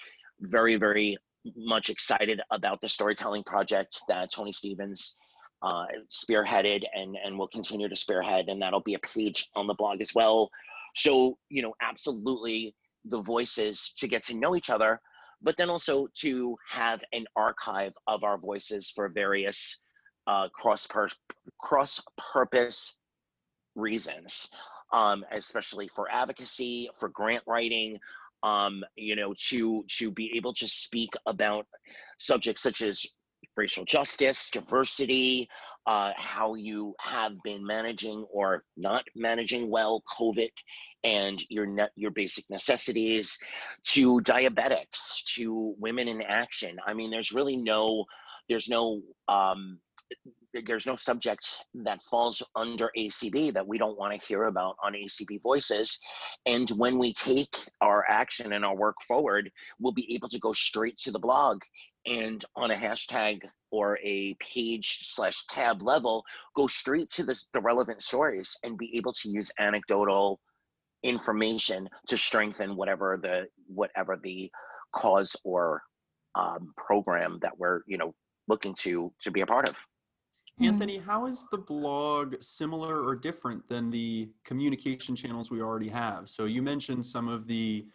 [0.40, 1.16] very, very
[1.56, 5.16] much excited about the storytelling project that Tony Stephens
[5.62, 9.74] uh, spearheaded and, and will continue to spearhead, and that'll be a page on the
[9.74, 10.50] blog as well.
[10.94, 15.00] So, you know, absolutely the voices to get to know each other,
[15.42, 19.78] but then also to have an archive of our voices for various
[20.26, 20.86] uh, cross
[21.58, 22.02] cross
[22.32, 22.96] purpose
[23.74, 24.48] reasons,
[24.92, 27.98] um, especially for advocacy, for grant writing,
[28.42, 31.66] um, you know, to to be able to speak about
[32.18, 33.04] subjects such as
[33.56, 35.48] racial justice, diversity,
[35.86, 40.50] uh, how you have been managing or not managing well COVID
[41.04, 43.38] and your net your basic necessities,
[43.84, 46.76] to diabetics, to women in action.
[46.86, 48.04] I mean, there's really no
[48.48, 49.78] there's no um,
[50.66, 54.92] there's no subject that falls under ACB that we don't want to hear about on
[54.92, 55.98] ACB Voices.
[56.46, 60.52] And when we take our action and our work forward, we'll be able to go
[60.52, 61.62] straight to the blog
[62.06, 67.60] and on a hashtag or a page slash tab level, go straight to the, the
[67.60, 70.40] relevant stories and be able to use anecdotal
[71.02, 74.50] information to strengthen whatever the whatever the
[74.92, 75.82] cause or
[76.34, 78.14] um, program that we're you know
[78.48, 79.76] looking to to be a part of.
[80.58, 80.64] Hmm.
[80.64, 86.28] Anthony, how is the blog similar or different than the communication channels we already have?
[86.28, 87.86] So you mentioned some of the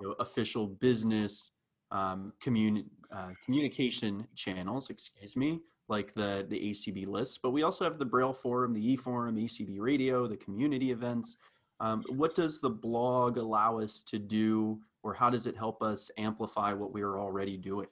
[0.00, 1.50] you know, official business
[1.90, 7.84] um, communi- uh, communication channels, excuse me, like the the ACB list, but we also
[7.84, 11.36] have the Braille Forum, the E Forum, ACB Radio, the community events.
[11.80, 16.10] Um, what does the blog allow us to do, or how does it help us
[16.16, 17.88] amplify what we are already doing?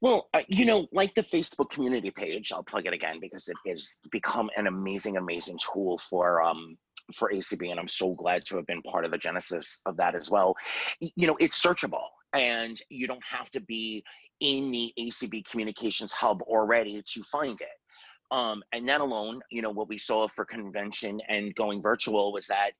[0.00, 3.56] Well, uh, you know, like the Facebook community page, I'll plug it again because it
[3.66, 6.76] has become an amazing, amazing tool for um,
[7.14, 10.14] for ACB, and I'm so glad to have been part of the genesis of that
[10.14, 10.54] as well.
[11.00, 14.04] You know, it's searchable, and you don't have to be
[14.40, 17.68] in the ACB communications hub already to find it.
[18.30, 22.46] Um, and that alone, you know, what we saw for convention and going virtual was
[22.48, 22.72] that,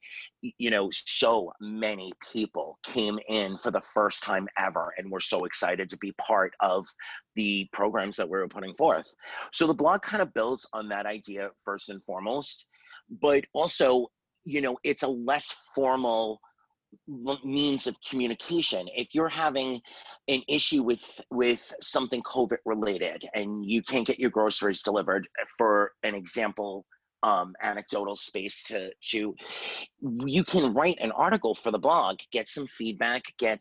[0.43, 5.45] you know, so many people came in for the first time ever and were so
[5.45, 6.85] excited to be part of
[7.37, 9.07] the programs that we were putting forth.
[9.53, 12.67] So the blog kind of builds on that idea first and foremost,
[13.23, 14.09] but also,
[14.47, 16.41] you know, it's a less formal
[17.45, 18.87] means of communication.
[18.95, 19.83] If you're having
[20.29, 25.93] an issue with with something covid related and you can't get your groceries delivered for
[26.03, 26.85] an example
[27.23, 29.35] um, anecdotal space to to
[30.27, 33.61] you can write an article for the blog get some feedback get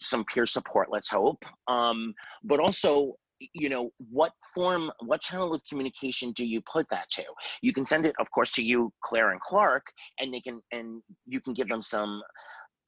[0.00, 5.62] some peer support let's hope um, but also you know what form what channel of
[5.68, 7.24] communication do you put that to?
[7.62, 9.86] You can send it of course to you claire and clark
[10.20, 12.22] and they can and you can give them some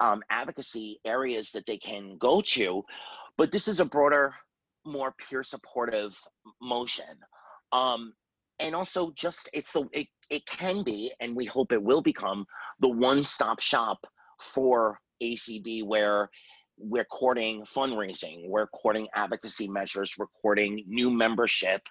[0.01, 2.83] um, advocacy areas that they can go to
[3.37, 4.35] but this is a broader
[4.85, 6.19] more peer supportive
[6.61, 7.05] motion.
[7.73, 8.15] Um,
[8.59, 12.45] and also just it's the it, it can be and we hope it will become
[12.81, 13.99] the one-stop shop
[14.41, 16.29] for acb where
[16.79, 21.83] we're courting fundraising, we're courting advocacy measures, we're courting new membership,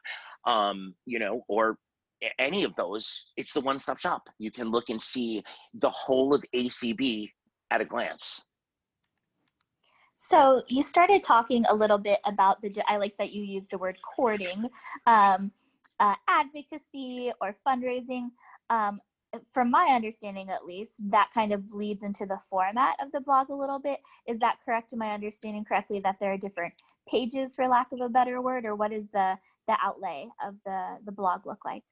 [0.45, 1.77] um, you know, or
[2.39, 4.27] any of those, it's the one stop shop.
[4.39, 5.43] You can look and see
[5.75, 7.29] the whole of ACB
[7.71, 8.41] at a glance.
[10.15, 13.77] So you started talking a little bit about the, I like that you used the
[13.77, 14.67] word courting,
[15.05, 15.51] um,
[15.99, 18.29] uh, advocacy or fundraising.
[18.69, 18.99] Um,
[19.53, 23.49] from my understanding at least, that kind of bleeds into the format of the blog
[23.49, 23.99] a little bit.
[24.27, 24.93] Is that correct?
[24.93, 26.73] Am I understanding correctly that there are different
[27.07, 29.37] pages, for lack of a better word, or what is the
[29.67, 31.83] the outlay of the the blog look like?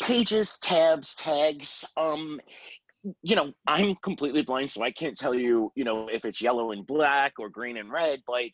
[0.00, 1.84] Pages, tabs, tags.
[1.96, 2.40] Um,
[3.22, 6.72] you know, I'm completely blind, so I can't tell you, you know, if it's yellow
[6.72, 8.20] and black or green and red.
[8.26, 8.44] But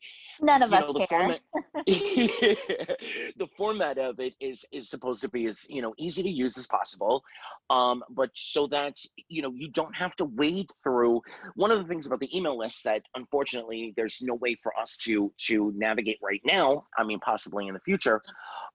[0.40, 1.20] none of us know, the care.
[1.20, 1.40] format,
[1.86, 6.56] the format of it is is supposed to be as you know easy to use
[6.58, 7.24] as possible,
[7.70, 8.96] um, but so that
[9.28, 11.20] you know you don't have to wade through.
[11.56, 14.96] One of the things about the email list that unfortunately there's no way for us
[14.98, 16.86] to to navigate right now.
[16.96, 18.20] I mean, possibly in the future,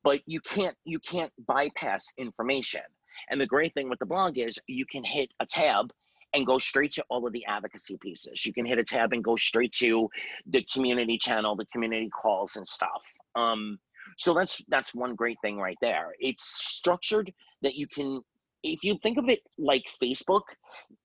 [0.03, 2.81] but you can't you can't bypass information
[3.29, 5.91] and the great thing with the blog is you can hit a tab
[6.33, 8.45] and go straight to all of the advocacy pieces.
[8.45, 10.09] You can hit a tab and go straight to
[10.47, 13.03] the community channel, the community calls and stuff.
[13.35, 13.79] Um,
[14.17, 16.13] so that's that's one great thing right there.
[16.19, 17.31] It's structured
[17.61, 18.21] that you can,
[18.63, 20.43] if you think of it like Facebook,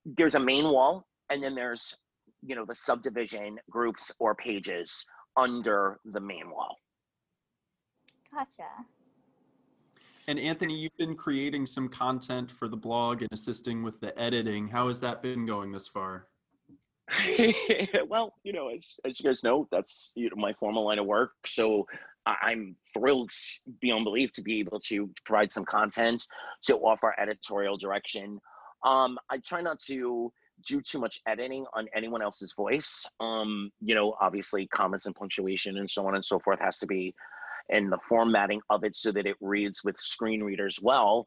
[0.05, 1.95] there's a main wall and then there's
[2.41, 6.77] you know the subdivision groups or pages under the main wall.
[8.33, 8.63] Gotcha.
[10.27, 14.67] And Anthony, you've been creating some content for the blog and assisting with the editing.
[14.67, 16.27] How has that been going this far?
[18.09, 21.05] well, you know, as, as you guys know, that's you know, my formal line of
[21.05, 21.31] work.
[21.45, 21.87] So
[22.25, 23.31] I'm thrilled
[23.79, 26.27] beyond belief to be able to provide some content
[26.63, 28.41] to offer editorial direction.
[28.83, 30.33] Um, I try not to
[30.67, 33.05] do too much editing on anyone else's voice.
[33.21, 36.87] Um, you know, obviously comments and punctuation and so on and so forth has to
[36.87, 37.15] be
[37.69, 41.25] and the formatting of it so that it reads with screen readers well.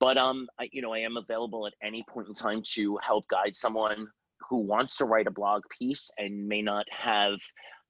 [0.00, 3.28] But um, I, you know, I am available at any point in time to help
[3.28, 4.06] guide someone
[4.48, 7.34] who wants to write a blog piece and may not have,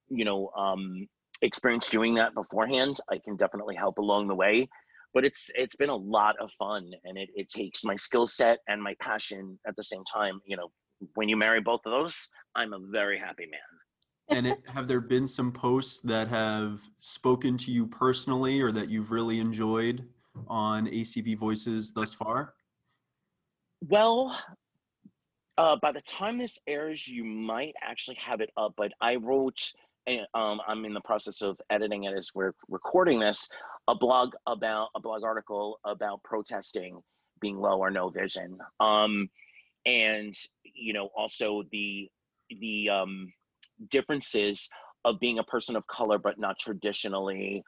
[0.08, 1.06] you know, um,
[1.40, 2.98] experience doing that beforehand.
[3.10, 4.68] I can definitely help along the way.
[5.14, 8.60] But it's it's been a lot of fun, and it, it takes my skill set
[8.66, 10.40] and my passion at the same time.
[10.46, 10.68] You know,
[11.14, 13.60] when you marry both of those, I'm a very happy man
[14.28, 18.88] and it, have there been some posts that have spoken to you personally or that
[18.88, 20.08] you've really enjoyed
[20.48, 22.54] on ACB Voices thus far?
[23.88, 24.38] Well,
[25.58, 29.60] uh, by the time this airs, you might actually have it up, but I wrote,
[30.34, 33.48] um, I'm in the process of editing it as we're recording this,
[33.88, 37.00] a blog about, a blog article about protesting
[37.40, 38.56] being low or no vision.
[38.80, 39.28] Um,
[39.84, 42.08] and, you know, also the,
[42.60, 43.32] the, um,
[43.90, 44.68] differences
[45.04, 47.62] of being a person of color but not traditionally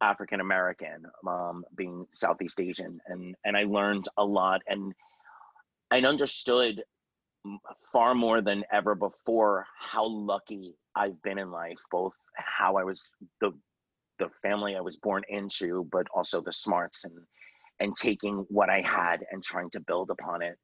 [0.00, 4.94] African American, um, being Southeast Asian, and and I learned a lot and
[5.90, 6.82] and understood
[7.92, 13.12] far more than ever before how lucky I've been in life, both how I was
[13.40, 13.52] the
[14.18, 17.18] the family I was born into, but also the smarts and
[17.80, 20.58] and taking what I had and trying to build upon it.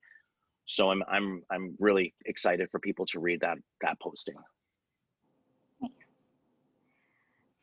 [0.66, 4.36] So I'm I'm I'm really excited for people to read that that posting.
[5.80, 6.16] Thanks.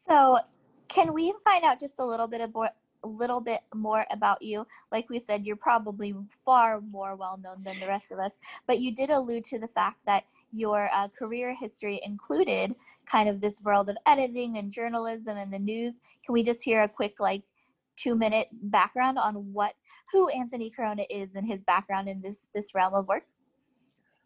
[0.07, 0.39] So,
[0.87, 2.69] can we find out just a little bit more,
[3.03, 4.67] a little bit more about you?
[4.91, 6.13] Like we said, you're probably
[6.45, 8.33] far more well known than the rest of us,
[8.67, 13.41] but you did allude to the fact that your uh, career history included kind of
[13.41, 15.95] this world of editing and journalism and the news.
[16.25, 17.41] Can we just hear a quick like
[17.95, 19.73] two minute background on what
[20.11, 23.23] who Anthony Corona is and his background in this this realm of work?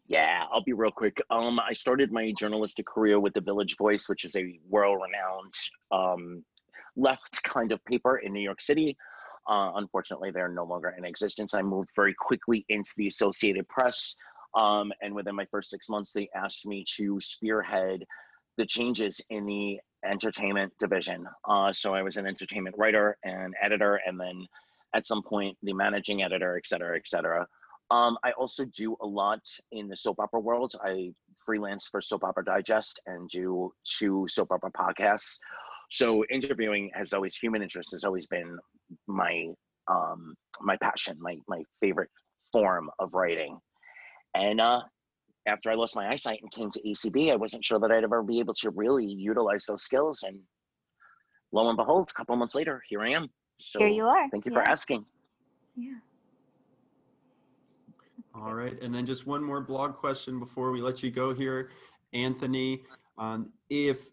[0.08, 1.20] Yeah, I'll be real quick.
[1.28, 5.52] Um, I started my journalistic career with the Village Voice, which is a world-renowned
[5.92, 6.42] um,
[6.96, 8.96] left kind of paper in New York City.
[9.46, 11.52] Uh, unfortunately, they're no longer in existence.
[11.52, 14.16] I moved very quickly into the Associated Press,
[14.54, 18.02] um, and within my first six months, they asked me to spearhead
[18.56, 21.26] the changes in the entertainment division.
[21.46, 24.46] Uh, so I was an entertainment writer and editor, and then
[24.94, 27.46] at some point the managing editor, et cetera, et cetera.
[27.90, 29.40] Um, I also do a lot
[29.72, 30.74] in the soap opera world.
[30.84, 31.12] I
[31.44, 35.38] freelance for Soap Opera Digest and do two soap opera podcasts.
[35.90, 38.58] So interviewing has always human interest has always been
[39.06, 39.46] my
[39.90, 42.10] um, my passion, my my favorite
[42.52, 43.58] form of writing.
[44.34, 44.80] And uh,
[45.46, 48.22] after I lost my eyesight and came to ACB, I wasn't sure that I'd ever
[48.22, 50.22] be able to really utilize those skills.
[50.26, 50.38] And
[51.52, 53.28] lo and behold, a couple months later, here I am.
[53.58, 54.28] So Here you are.
[54.30, 54.58] Thank you Yeah.
[54.58, 55.06] for asking.
[55.74, 55.94] Yeah.
[58.34, 61.70] All right, and then just one more blog question before we let you go here,
[62.12, 62.82] Anthony.
[63.16, 64.10] Um, if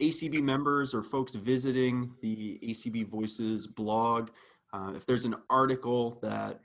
[0.00, 4.30] ACB members or folks visiting the ACB Voices blog,
[4.72, 6.60] uh, if there's an article that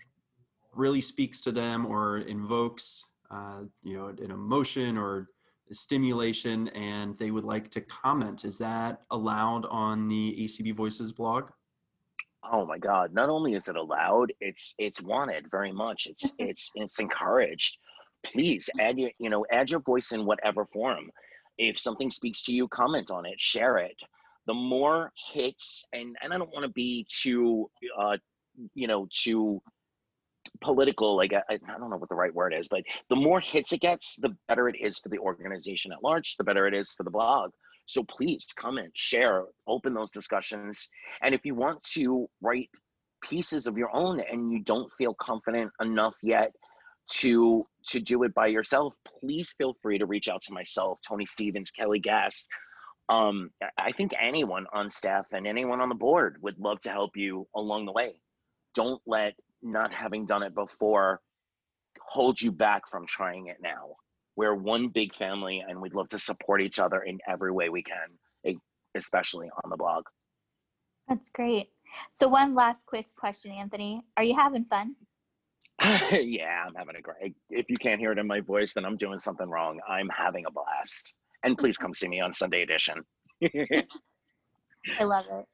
[0.76, 5.30] really speaks to them or invokes, uh, you know, an emotion or
[5.72, 11.50] stimulation, and they would like to comment, is that allowed on the ACB Voices blog?
[12.52, 13.14] Oh my God!
[13.14, 16.08] Not only is it allowed, it's it's wanted very much.
[16.08, 17.78] It's it's it's encouraged.
[18.24, 21.10] Please add your you know add your voice in whatever form.
[21.58, 23.96] If something speaks to you, comment on it, share it.
[24.48, 28.18] The more hits, and and I don't want to be too uh,
[28.74, 29.62] you know too
[30.62, 31.16] political.
[31.16, 33.82] Like I, I don't know what the right word is, but the more hits it
[33.82, 36.36] gets, the better it is for the organization at large.
[36.38, 37.52] The better it is for the blog.
[37.86, 40.88] So please comment, share, open those discussions.
[41.22, 42.70] And if you want to write
[43.22, 46.52] pieces of your own and you don't feel confident enough yet
[47.10, 51.26] to to do it by yourself, please feel free to reach out to myself, Tony
[51.26, 52.48] Stephens, Kelly Gast.
[53.10, 57.18] Um, I think anyone on staff and anyone on the board would love to help
[57.18, 58.22] you along the way.
[58.76, 61.20] Don't let not having done it before
[62.00, 63.96] hold you back from trying it now
[64.36, 67.84] we're one big family and we'd love to support each other in every way we
[67.84, 68.58] can
[68.96, 70.04] especially on the blog
[71.08, 71.70] That's great.
[72.12, 74.04] So one last quick question, Anthony.
[74.18, 74.96] Are you having fun?
[76.12, 78.96] yeah i'm having a great if you can't hear it in my voice then i'm
[78.96, 83.04] doing something wrong i'm having a blast and please come see me on sunday edition
[85.00, 85.46] I love it.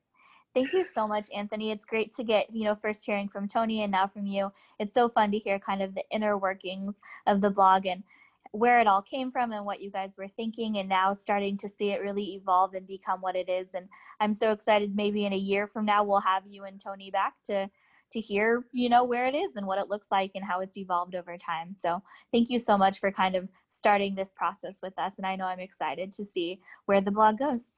[0.56, 1.72] Thank you so much, Anthony.
[1.72, 4.52] It's great to get, you know, first hearing from Tony and now from you.
[4.80, 6.96] It's so fun to hear kind of the inner workings
[7.28, 8.04] of the blog and
[8.52, 11.70] where it all came from and what you guys were thinking and now starting to
[11.70, 13.74] see it really evolve and become what it is.
[13.76, 13.88] And
[14.20, 17.36] I'm so excited maybe in a year from now we'll have you and Tony back
[17.46, 17.70] to
[18.12, 20.78] to hear, you know, where it is and what it looks like and how it's
[20.78, 21.76] evolved over time.
[21.78, 25.20] So thank you so much for kind of starting this process with us.
[25.20, 27.74] And I know I'm excited to see where the blog goes.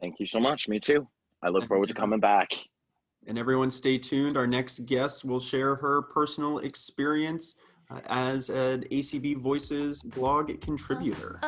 [0.00, 1.08] thank you so much me too
[1.42, 2.52] i look forward to coming back
[3.26, 4.36] And everyone stay tuned.
[4.36, 7.56] Our next guest will share her personal experience
[8.06, 11.38] as an ACB Voices blog contributor.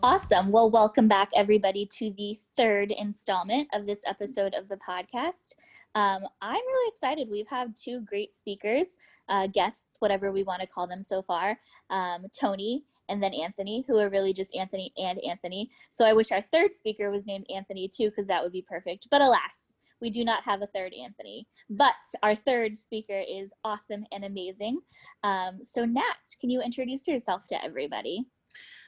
[0.00, 0.52] Awesome.
[0.52, 5.54] Well, welcome back, everybody, to the third installment of this episode of the podcast.
[5.94, 7.28] Um, I'm really excited.
[7.30, 11.58] We've had two great speakers, uh, guests, whatever we want to call them so far
[11.90, 15.70] um, Tony and then Anthony, who are really just Anthony and Anthony.
[15.90, 19.08] So I wish our third speaker was named Anthony too, because that would be perfect.
[19.10, 21.46] But alas, we do not have a third Anthony.
[21.70, 24.80] But our third speaker is awesome and amazing.
[25.24, 26.02] Um, so, Nat,
[26.40, 28.24] can you introduce yourself to everybody?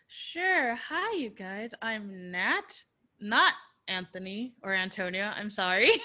[0.08, 0.74] Sure.
[0.74, 1.70] Hi, you guys.
[1.82, 2.82] I'm Nat,
[3.20, 3.54] not
[3.88, 5.30] Anthony or Antonio.
[5.34, 5.90] I'm sorry.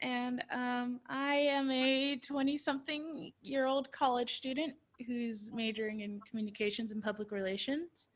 [0.00, 4.74] And um, I am a 20 something year old college student
[5.06, 8.08] who's majoring in communications and public relations.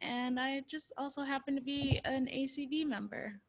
[0.00, 3.40] And I just also happen to be an ACB member.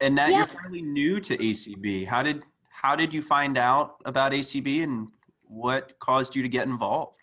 [0.00, 0.38] And now Yeah.
[0.38, 2.04] you're fairly new to ACB.
[2.04, 2.42] How did
[2.72, 5.08] how did you find out about ACB and
[5.42, 7.18] what caused you to get involved?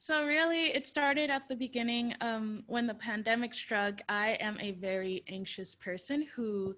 [0.00, 4.02] So really, it started at the beginning um, when the pandemic struck.
[4.08, 6.74] I am a very anxious person who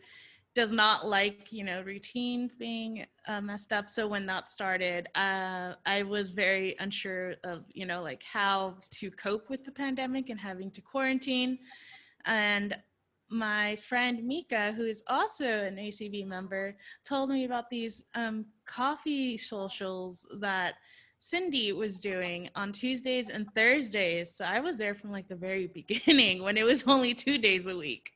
[0.57, 3.91] does not like, you know, routines being uh, messed up.
[3.91, 9.11] So when that started, uh, I was very unsure of, you know, like how to
[9.11, 11.59] cope with the pandemic and having to quarantine.
[12.25, 12.75] And
[13.29, 19.37] my friend Mika, who is also an ACB member, told me about these um, coffee
[19.37, 20.77] socials that
[21.21, 24.35] Cindy was doing on Tuesdays and Thursdays.
[24.35, 27.67] So I was there from like the very beginning when it was only two days
[27.67, 28.13] a week.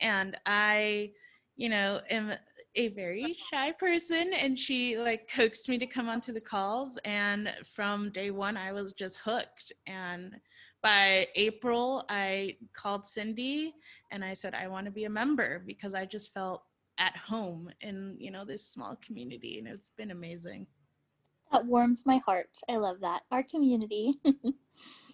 [0.00, 1.12] And I,
[1.60, 2.32] you know, am
[2.74, 7.52] a very shy person and she like coaxed me to come onto the calls and
[7.74, 10.36] from day one I was just hooked and
[10.82, 13.74] by April I called Cindy
[14.10, 16.62] and I said I want to be a member because I just felt
[16.96, 20.66] at home in you know this small community and it's been amazing.
[21.52, 22.56] That warms my heart.
[22.70, 23.22] I love that.
[23.30, 24.18] Our community.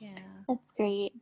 [0.00, 0.14] Yeah.
[0.46, 1.12] That's great.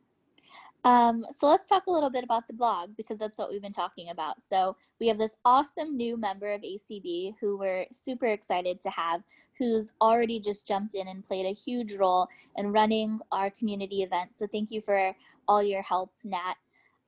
[0.84, 3.72] Um, so let's talk a little bit about the blog because that's what we've been
[3.72, 4.42] talking about.
[4.42, 9.22] So we have this awesome new member of ACB who we're super excited to have,
[9.58, 14.38] who's already just jumped in and played a huge role in running our community events.
[14.38, 15.16] So thank you for
[15.48, 16.54] all your help, Nat.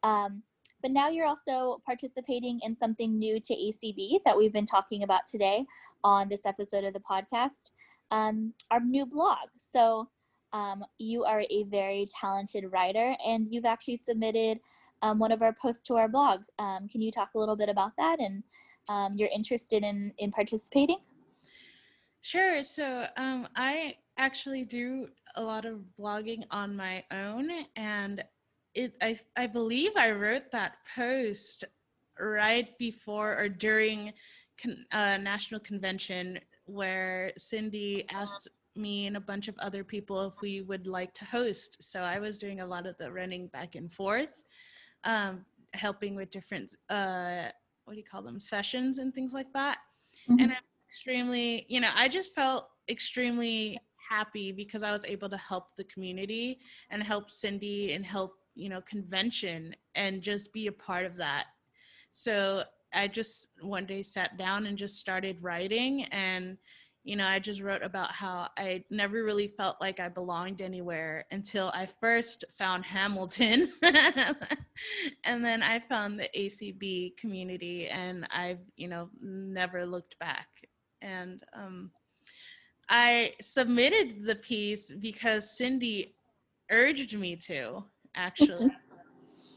[0.02, 0.42] Um,
[0.80, 5.26] but now you're also participating in something new to ACB that we've been talking about
[5.26, 5.66] today
[6.02, 7.70] on this episode of the podcast,
[8.10, 9.48] um, our new blog.
[9.56, 10.08] So
[10.57, 14.59] um, you are a very talented writer and you've actually submitted
[15.02, 16.40] um, one of our posts to our blog.
[16.59, 18.42] Um, can you talk a little bit about that and
[18.88, 20.96] um, you're interested in, in participating?
[22.22, 22.62] Sure.
[22.62, 28.24] So um, I actually do a lot of blogging on my own, and
[28.74, 31.64] it I I believe I wrote that post
[32.18, 34.12] right before or during
[34.61, 40.40] con- uh, national convention where Cindy asked me and a bunch of other people if
[40.40, 41.76] we would like to host.
[41.80, 44.44] So I was doing a lot of the running back and forth,
[45.04, 47.48] um, helping with different uh,
[47.84, 49.78] what do you call them sessions and things like that.
[50.28, 50.42] Mhm.
[50.42, 55.36] And I'm extremely, you know, I just felt extremely happy because I was able to
[55.36, 56.60] help the community
[56.90, 61.46] and help Cindy and help, you know, convention and just be a part of that.
[62.12, 62.62] So
[62.92, 66.56] I just one day sat down and just started writing and
[67.07, 71.24] you know, I just wrote about how I never really felt like I belonged anywhere
[71.30, 73.70] until I first found Hamilton.
[75.24, 80.48] and then I found the ACB community and I've, you know, never looked back.
[81.00, 81.92] And um,
[82.88, 86.16] I submitted the piece because Cindy
[86.72, 87.84] urged me to,
[88.16, 88.68] actually.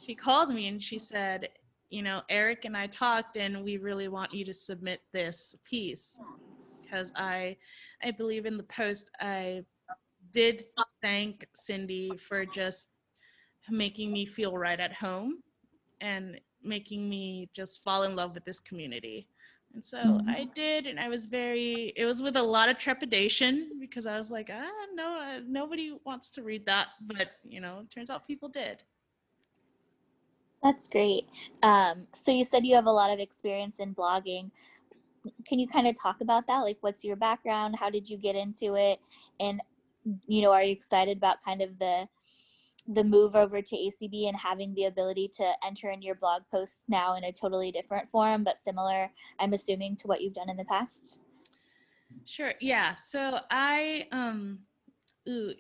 [0.06, 1.50] she called me and she said,
[1.90, 6.16] you know, Eric and I talked and we really want you to submit this piece
[6.90, 7.58] because I
[8.04, 9.64] I believe in the post I
[10.32, 10.66] did
[11.02, 12.88] thank Cindy for just
[13.70, 15.42] making me feel right at home
[16.02, 19.28] and making me just fall in love with this community.
[19.74, 20.30] And so Mhm.
[20.30, 24.18] I did, and I was very, it was with a lot of trepidation because I
[24.18, 26.88] was like, ah, no, uh, nobody wants to read that.
[27.02, 28.84] But, you know, it turns out people did.
[30.64, 31.28] That's great.
[31.64, 34.52] Um, so you said you have a lot of experience in blogging.
[35.48, 36.60] Can you kind of talk about that?
[36.60, 37.76] Like, what's your background?
[37.78, 39.00] How did you get into it?
[39.40, 39.62] And
[40.28, 42.08] you know, are you excited about kind of the
[42.88, 46.86] the move over to ACB and having the ability to enter in your blog posts
[46.88, 50.58] now in a totally different form, but similar, I'm assuming, to what you've done in
[50.58, 51.20] the past?
[52.26, 52.54] Sure.
[52.60, 52.96] Yeah.
[52.96, 54.60] So I um
[55.30, 55.54] ooh,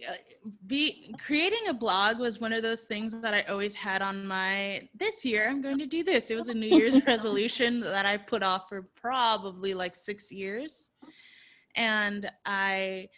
[0.68, 4.88] be creating a blog was one of those things that I always had on my
[4.96, 6.32] this year I'm going to do this.
[6.32, 10.90] It was a New Year's resolution that I put off for probably like 6 years.
[11.76, 13.10] And I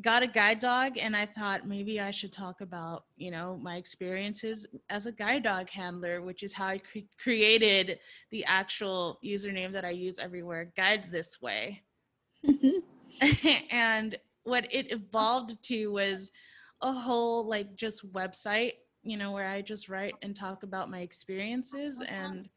[0.00, 3.76] got a guide dog and I thought maybe I should talk about, you know, my
[3.76, 9.72] experiences as a guide dog handler, which is how I cre- created the actual username
[9.72, 11.82] that I use everywhere, guide this way.
[13.70, 14.16] and
[14.46, 16.30] what it evolved to was
[16.82, 18.72] a whole like just website
[19.02, 22.48] you know where i just write and talk about my experiences and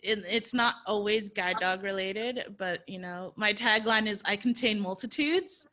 [0.00, 4.78] it, it's not always guide dog related but you know my tagline is i contain
[4.78, 5.66] multitudes.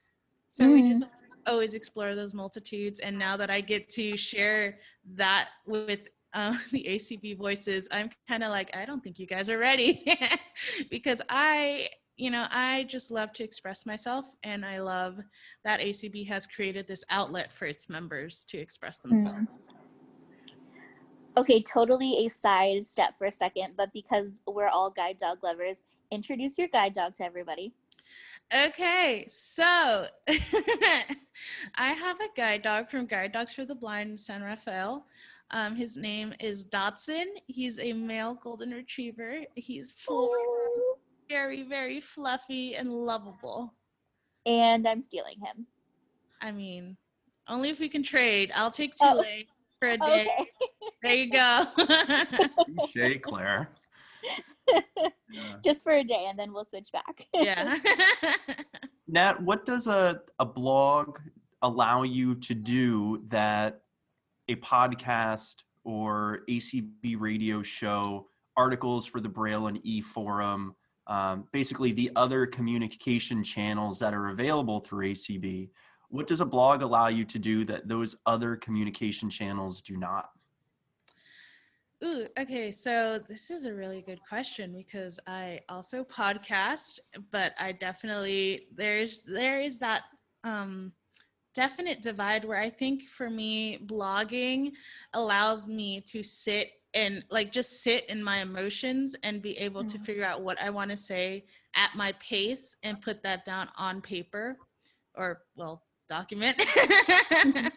[0.52, 1.04] So we just
[1.48, 4.80] always explore those multitudes and now that i get to share
[5.16, 9.50] that with um, the ACB voices, I'm kind of like, I don't think you guys
[9.50, 10.06] are ready.
[10.90, 15.20] Because I, you know, I just love to express myself and I love
[15.64, 19.70] that ACB has created this outlet for its members to express themselves.
[21.38, 25.84] Okay, totally a side step for a second, but because we're all guide dog lovers,
[26.10, 27.74] introduce your guide dog to everybody.
[28.54, 31.16] Okay, so I
[31.76, 35.06] have a guide dog from Guide Dogs for the Blind in San Rafael.
[35.52, 37.26] Um, his name is Dotson.
[37.48, 39.42] He's a male golden retriever.
[39.56, 40.30] He's four,
[41.30, 43.74] very, very fluffy and lovable.
[44.46, 45.66] And I'm stealing him.
[46.42, 46.98] I mean,
[47.48, 48.52] only if we can trade.
[48.54, 49.24] I'll take Oh.
[49.80, 50.28] For a day.
[50.30, 50.50] Okay.
[51.04, 51.66] There you go.
[52.94, 53.70] Touche, Claire.
[54.72, 55.56] Yeah.
[55.64, 57.28] Just for a day, and then we'll switch back.
[57.34, 57.78] yeah.
[59.08, 61.20] Nat, what does a, a blog
[61.62, 63.82] allow you to do that
[64.48, 70.76] a podcast or ACB radio show, articles for the Braille and E Forum,
[71.08, 75.70] um, basically the other communication channels that are available through ACB,
[76.10, 80.30] what does a blog allow you to do that those other communication channels do not?
[82.04, 82.72] Ooh, okay.
[82.72, 87.00] So this is a really good question because I also podcast,
[87.32, 90.04] but I definitely there's there is that
[90.44, 90.92] um
[91.54, 94.74] definite divide where I think for me blogging
[95.14, 99.98] allows me to sit and like just sit in my emotions and be able to
[100.00, 100.06] Mhm.
[100.06, 104.02] figure out what I want to say at my pace and put that down on
[104.02, 104.58] paper
[105.14, 106.56] or well document.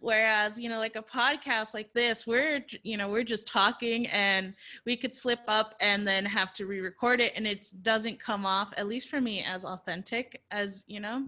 [0.00, 4.54] Whereas you know like a podcast like this we're you know we're just talking and
[4.84, 8.72] we could slip up and then have to re-record it and it doesn't come off
[8.76, 11.26] at least for me as authentic as you know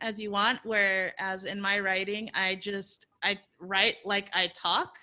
[0.00, 0.58] as you want.
[0.64, 4.98] Whereas in my writing i just i write like i talk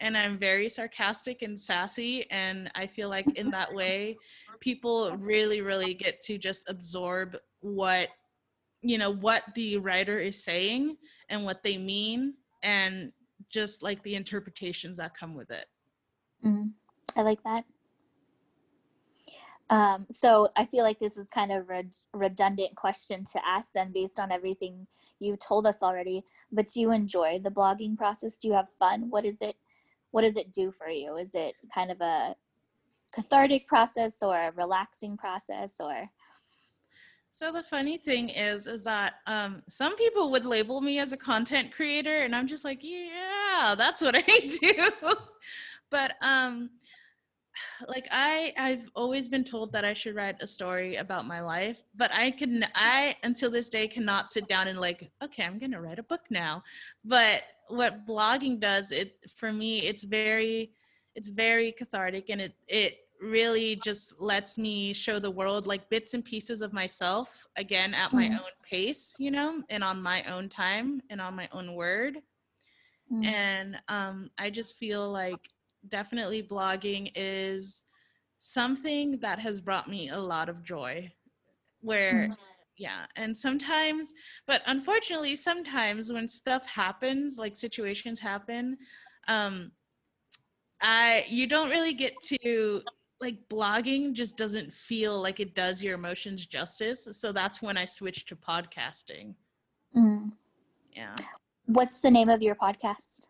[0.00, 4.16] and i'm very sarcastic and sassy and i feel like in that way
[4.60, 8.08] people really really get to just absorb what
[8.82, 10.96] you know what the writer is saying
[11.28, 13.12] and what they mean and
[13.48, 15.66] just like the interpretations that come with it
[16.44, 16.74] Mm,
[17.16, 17.64] I like that.
[19.68, 23.70] Um, so I feel like this is kind of a red- redundant question to ask
[23.72, 24.86] then based on everything
[25.20, 26.24] you've told us already.
[26.50, 28.36] But do you enjoy the blogging process?
[28.36, 29.10] Do you have fun?
[29.10, 29.54] What is it?
[30.10, 31.16] What does it do for you?
[31.16, 32.34] Is it kind of a
[33.12, 36.06] cathartic process or a relaxing process or?
[37.32, 41.16] so the funny thing is is that um, some people would label me as a
[41.16, 45.14] content creator and i'm just like yeah that's what i do
[45.90, 46.70] but um
[47.88, 51.82] like i i've always been told that i should write a story about my life
[51.96, 55.80] but i can i until this day cannot sit down and like okay i'm gonna
[55.80, 56.62] write a book now
[57.04, 60.72] but what blogging does it for me it's very
[61.14, 66.14] it's very cathartic and it it really just lets me show the world like bits
[66.14, 68.34] and pieces of myself again at my Mhm.
[68.34, 72.18] own pace you know and on my own time and on my own word
[73.10, 75.50] Mm, and um, i just feel like
[75.88, 77.82] definitely blogging is
[78.38, 81.10] something that has brought me a lot of joy
[81.80, 82.36] where Mm.
[82.80, 84.12] Yeah and sometimes
[84.46, 88.76] but unfortunately sometimes when stuff happens like situations happen
[89.28, 89.70] um
[90.80, 92.82] i you don't really get to
[93.20, 97.84] like blogging just doesn't feel like it does your emotions justice so that's when i
[97.84, 99.34] switched to podcasting
[99.96, 100.32] mm.
[100.92, 101.14] yeah
[101.72, 103.28] What's the name of your podcast?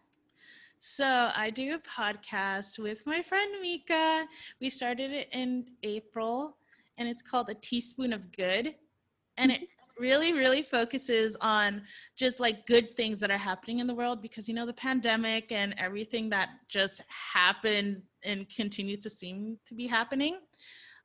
[0.79, 4.25] So I do a podcast with my friend Mika.
[4.63, 6.57] We started it in April
[6.97, 8.77] and it's called A Teaspoon of Good.
[9.41, 9.63] And it
[9.99, 11.83] really, really focuses on
[12.17, 15.51] just like good things that are happening in the world because, you know, the pandemic
[15.51, 20.39] and everything that just happened and continues to seem to be happening.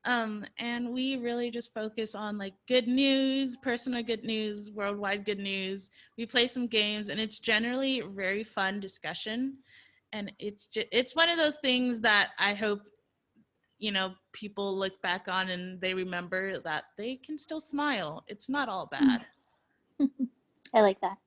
[0.06, 5.40] Um, and we really just focus on like good news, personal good news, worldwide good
[5.40, 5.90] news.
[6.18, 9.58] We play some games and it's generally very fun discussion
[10.14, 12.82] and it's just, it's one of those things that I hope
[13.80, 18.24] you know people look back on and they remember that they can still smile.
[18.28, 19.26] It's not all bad.
[20.74, 21.18] I like that.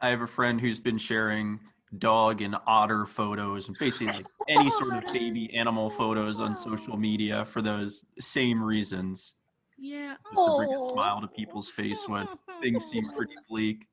[0.00, 1.60] I have a friend who's been sharing
[1.98, 6.96] dog and otter photos and basically like any sort of baby animal photos on social
[6.96, 9.34] media for those same reasons.
[9.78, 10.14] Yeah.
[10.34, 12.26] Just to bring a smile to people's face when
[12.62, 13.86] things seem pretty bleak.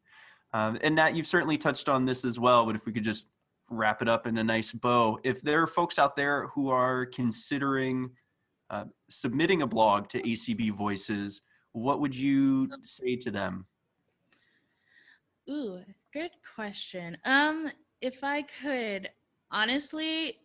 [0.54, 3.28] Um, and Nat, you've certainly touched on this as well, but if we could just
[3.72, 5.20] wrap it up in a nice bow.
[5.24, 8.12] If there are folks out there who are considering
[8.70, 11.42] uh, submitting a blog to ACB Voices,
[11.74, 13.66] what would you say to them?
[15.50, 15.80] Ooh,
[16.14, 17.18] good question.
[17.26, 19.10] Um, if I could,
[19.52, 20.38] honestly,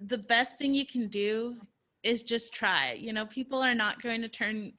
[0.00, 1.56] the best thing you can do
[2.02, 2.92] is just try.
[2.92, 4.72] You know, people are not going to turn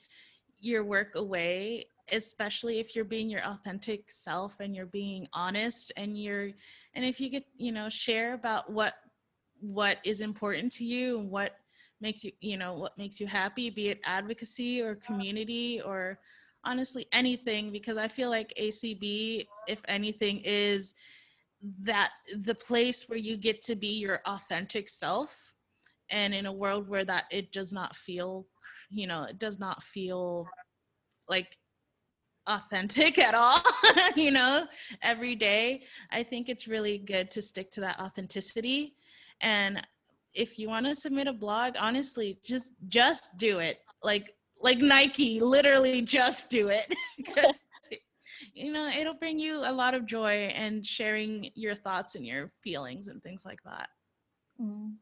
[0.59, 6.17] your work away, especially if you're being your authentic self and you're being honest and
[6.17, 6.51] you're
[6.93, 8.93] and if you could, you know, share about what
[9.59, 11.57] what is important to you and what
[12.01, 16.19] makes you, you know, what makes you happy, be it advocacy or community or
[16.63, 20.93] honestly anything because I feel like ACB if anything is
[21.83, 25.53] that the place where you get to be your authentic self.
[26.09, 28.45] And in a world where that it does not feel
[28.89, 30.49] you know it does not feel
[31.29, 31.57] like
[32.47, 33.61] authentic at all
[34.15, 34.65] you know
[35.01, 35.83] every day.
[36.11, 38.95] I think it's really good to stick to that authenticity.
[39.41, 39.85] And
[40.33, 43.79] if you want to submit a blog honestly just just do it.
[44.03, 46.93] Like like nike literally just do it.
[47.35, 47.59] 'Cause,
[48.53, 52.51] you know it'll bring you a lot of joy and sharing your thoughts and your
[52.63, 53.89] feelings and things like that.
[54.59, 54.95] Mm.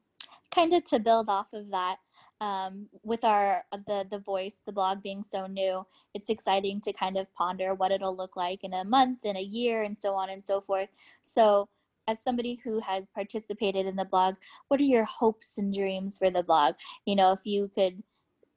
[0.51, 1.97] Kind of to build off of that,
[2.41, 6.93] um, with our uh, the the voice, the blog being so new, it's exciting to
[6.93, 10.13] kind of ponder what it'll look like in a month, in a year, and so
[10.13, 10.89] on and so forth.
[11.21, 11.67] So,
[12.07, 14.35] as somebody who has participated in the blog,
[14.69, 16.75] what are your hopes and dreams for the blog?
[17.05, 18.01] You know, if you could,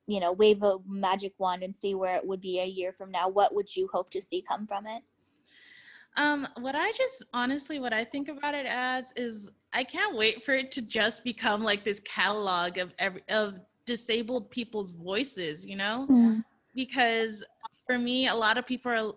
[0.07, 3.11] you know, wave a magic wand and see where it would be a year from
[3.11, 5.03] now, what would you hope to see come from it?
[6.16, 10.45] Um, what I just honestly, what I think about it as is, I can't wait
[10.45, 15.76] for it to just become like this catalog of every of disabled people's voices, you
[15.76, 16.07] know?
[16.74, 17.45] Because
[17.87, 19.12] for me, a lot of people are.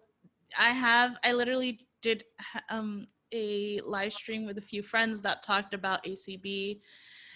[0.59, 1.17] I have.
[1.23, 2.23] I literally did
[2.69, 6.79] um a live stream with a few friends that talked about ACB,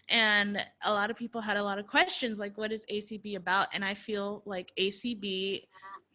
[0.10, 3.68] and a lot of people had a lot of questions like, "What is ACB about?"
[3.74, 5.68] And I feel like ACB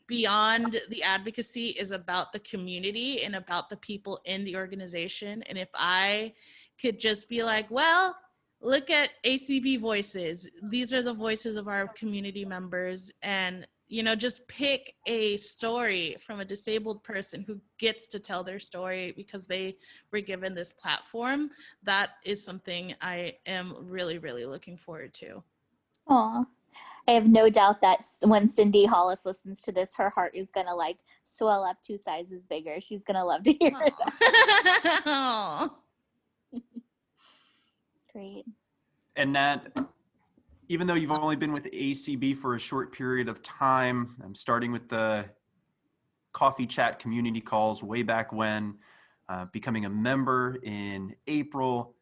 [0.06, 5.42] beyond the advocacy is about the community and about the people in the organization.
[5.44, 6.34] And if I
[6.80, 8.16] could just be like, well,
[8.64, 10.48] look at ACB voices.
[10.62, 13.12] These are the voices of our community members.
[13.22, 18.42] And, you know, just pick a story from a disabled person who gets to tell
[18.42, 19.76] their story because they
[20.10, 21.50] were given this platform.
[21.82, 25.42] That is something I am really, really looking forward to.
[26.08, 26.44] Aw.
[27.06, 30.74] I have no doubt that when Cindy Hollis listens to this, her heart is gonna
[30.74, 32.80] like swell up two sizes bigger.
[32.80, 33.72] She's gonna love to hear
[35.04, 35.70] that.
[38.14, 38.44] Great.
[39.16, 39.76] And Nat,
[40.68, 44.70] even though you've only been with ACB for a short period of time, I'm starting
[44.70, 45.24] with the
[46.32, 48.76] coffee chat community calls way back when,
[49.28, 51.96] uh, becoming a member in April,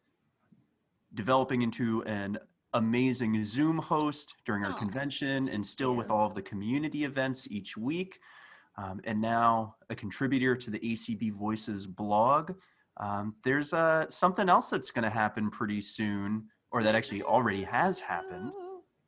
[1.15, 2.37] developing into an
[2.73, 4.77] amazing Zoom host during our Aw.
[4.77, 8.19] convention, and still with all of the community events each week.
[8.75, 12.53] Um, and now a contributor to the ACB Voices blog.
[12.97, 17.63] Um, there's uh, something else that's going to happen pretty soon, or that actually already
[17.63, 18.51] has happened,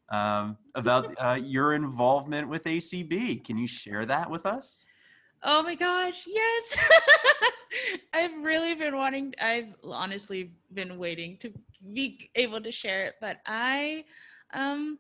[0.10, 3.44] um, about uh, your involvement with ACB.
[3.44, 4.86] Can you share that with us?
[5.44, 6.78] Oh my gosh, yes.
[8.14, 11.52] I've really been wanting, I've honestly been waiting to
[11.94, 14.06] be able to share it, but I
[14.54, 14.98] um,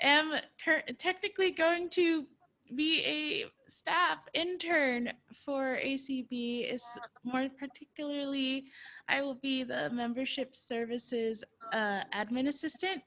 [0.00, 2.26] am cur- technically going to
[2.74, 5.12] be a staff intern
[5.44, 6.72] for ACB.
[6.72, 6.84] Is
[7.24, 8.66] more particularly,
[9.08, 13.02] I will be the membership services uh, admin assistant,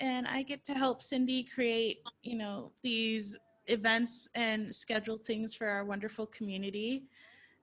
[0.00, 3.36] and I get to help Cindy create, you know, these
[3.66, 7.04] events and schedule things for our wonderful community.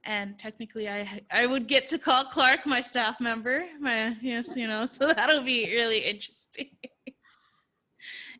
[0.03, 3.65] And technically, I I would get to call Clark my staff member.
[3.79, 6.69] My yes, you know, so that'll be really interesting.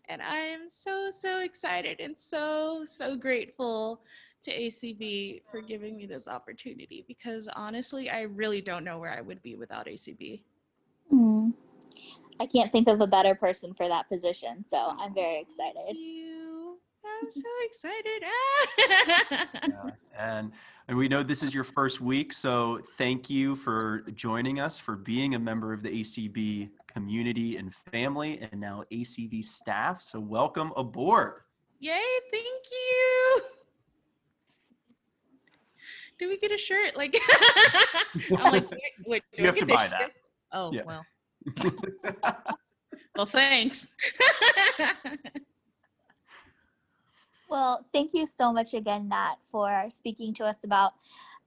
[0.09, 4.01] And I am so so excited and so so grateful
[4.43, 9.21] to ACB for giving me this opportunity because honestly, I really don't know where I
[9.21, 10.43] would be without ACB.
[11.11, 11.53] Mm.
[12.39, 15.81] I can't think of a better person for that position, so I'm very excited.
[15.85, 16.77] Thank you.
[17.05, 18.23] I'm so excited.
[19.67, 20.51] Yeah, and
[20.87, 24.95] and we know this is your first week, so thank you for joining us, for
[24.95, 30.01] being a member of the ACB community and family, and now ACB staff.
[30.01, 31.41] So welcome aboard.
[31.79, 31.99] Yay,
[32.31, 33.41] thank you.
[36.19, 36.95] Do we get a shirt?
[36.95, 37.17] Like,
[38.37, 39.99] I'm like, wait, wait, do You have to buy that.
[40.01, 40.11] shirt?
[40.53, 40.81] Oh, Yeah.
[40.85, 41.05] well.
[43.17, 43.87] Well, thanks.
[47.49, 50.93] Well, thank you so much again, Nat, for speaking to us about,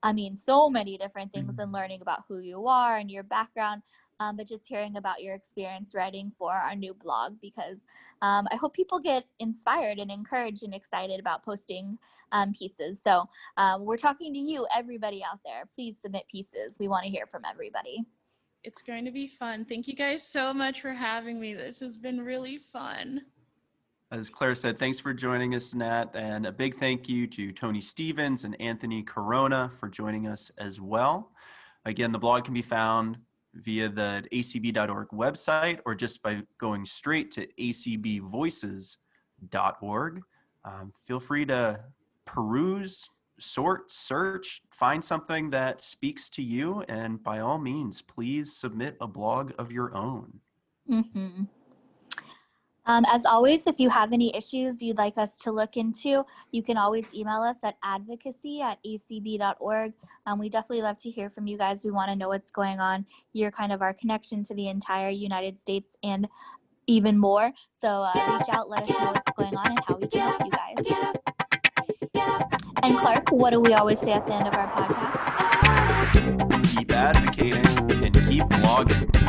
[0.03, 3.83] I mean, so many different things and learning about who you are and your background,
[4.21, 7.85] um, but just hearing about your experience writing for our new blog because
[8.23, 11.99] um, I hope people get inspired and encouraged and excited about posting
[12.31, 13.01] um, pieces.
[13.03, 15.65] So um, we're talking to you, everybody out there.
[15.75, 16.77] Please submit pieces.
[16.79, 18.05] We want to hear from everybody.
[18.65, 19.65] It's going to be fun.
[19.65, 21.55] Thank you guys so much for having me.
[21.55, 23.23] This has been really fun.
[24.11, 26.07] As Claire said, thanks for joining us, Nat.
[26.15, 30.81] And a big thank you to Tony Stephens and Anthony Corona for joining us as
[30.81, 31.33] well.
[31.85, 33.19] Again, the blog can be found
[33.55, 40.23] via the acb.org website or just by going straight to acbvoices.org.
[40.65, 41.81] Um, feel free to
[42.25, 48.97] peruse, sort, search, find something that speaks to you, and by all means, please submit
[49.03, 50.41] a blog of your own.
[50.87, 51.43] hmm
[52.89, 56.63] Um, as always, if you have any issues you'd like us to look into, you
[56.63, 59.93] can always email us at advocacy at acb.org.
[60.27, 61.85] Um, we definitely love to hear from you guys.
[61.85, 63.05] We want to know what's going on.
[63.35, 66.27] You're kind of our connection to the entire United States and
[66.87, 67.53] even more.
[67.75, 70.43] So uh, reach out, let us know what's going on and how we can help
[70.47, 70.77] you guys.
[72.83, 75.19] And Clark, what do we always say at the end of our podcast?
[76.75, 77.67] Keep advocating
[78.03, 79.29] and keep blogging.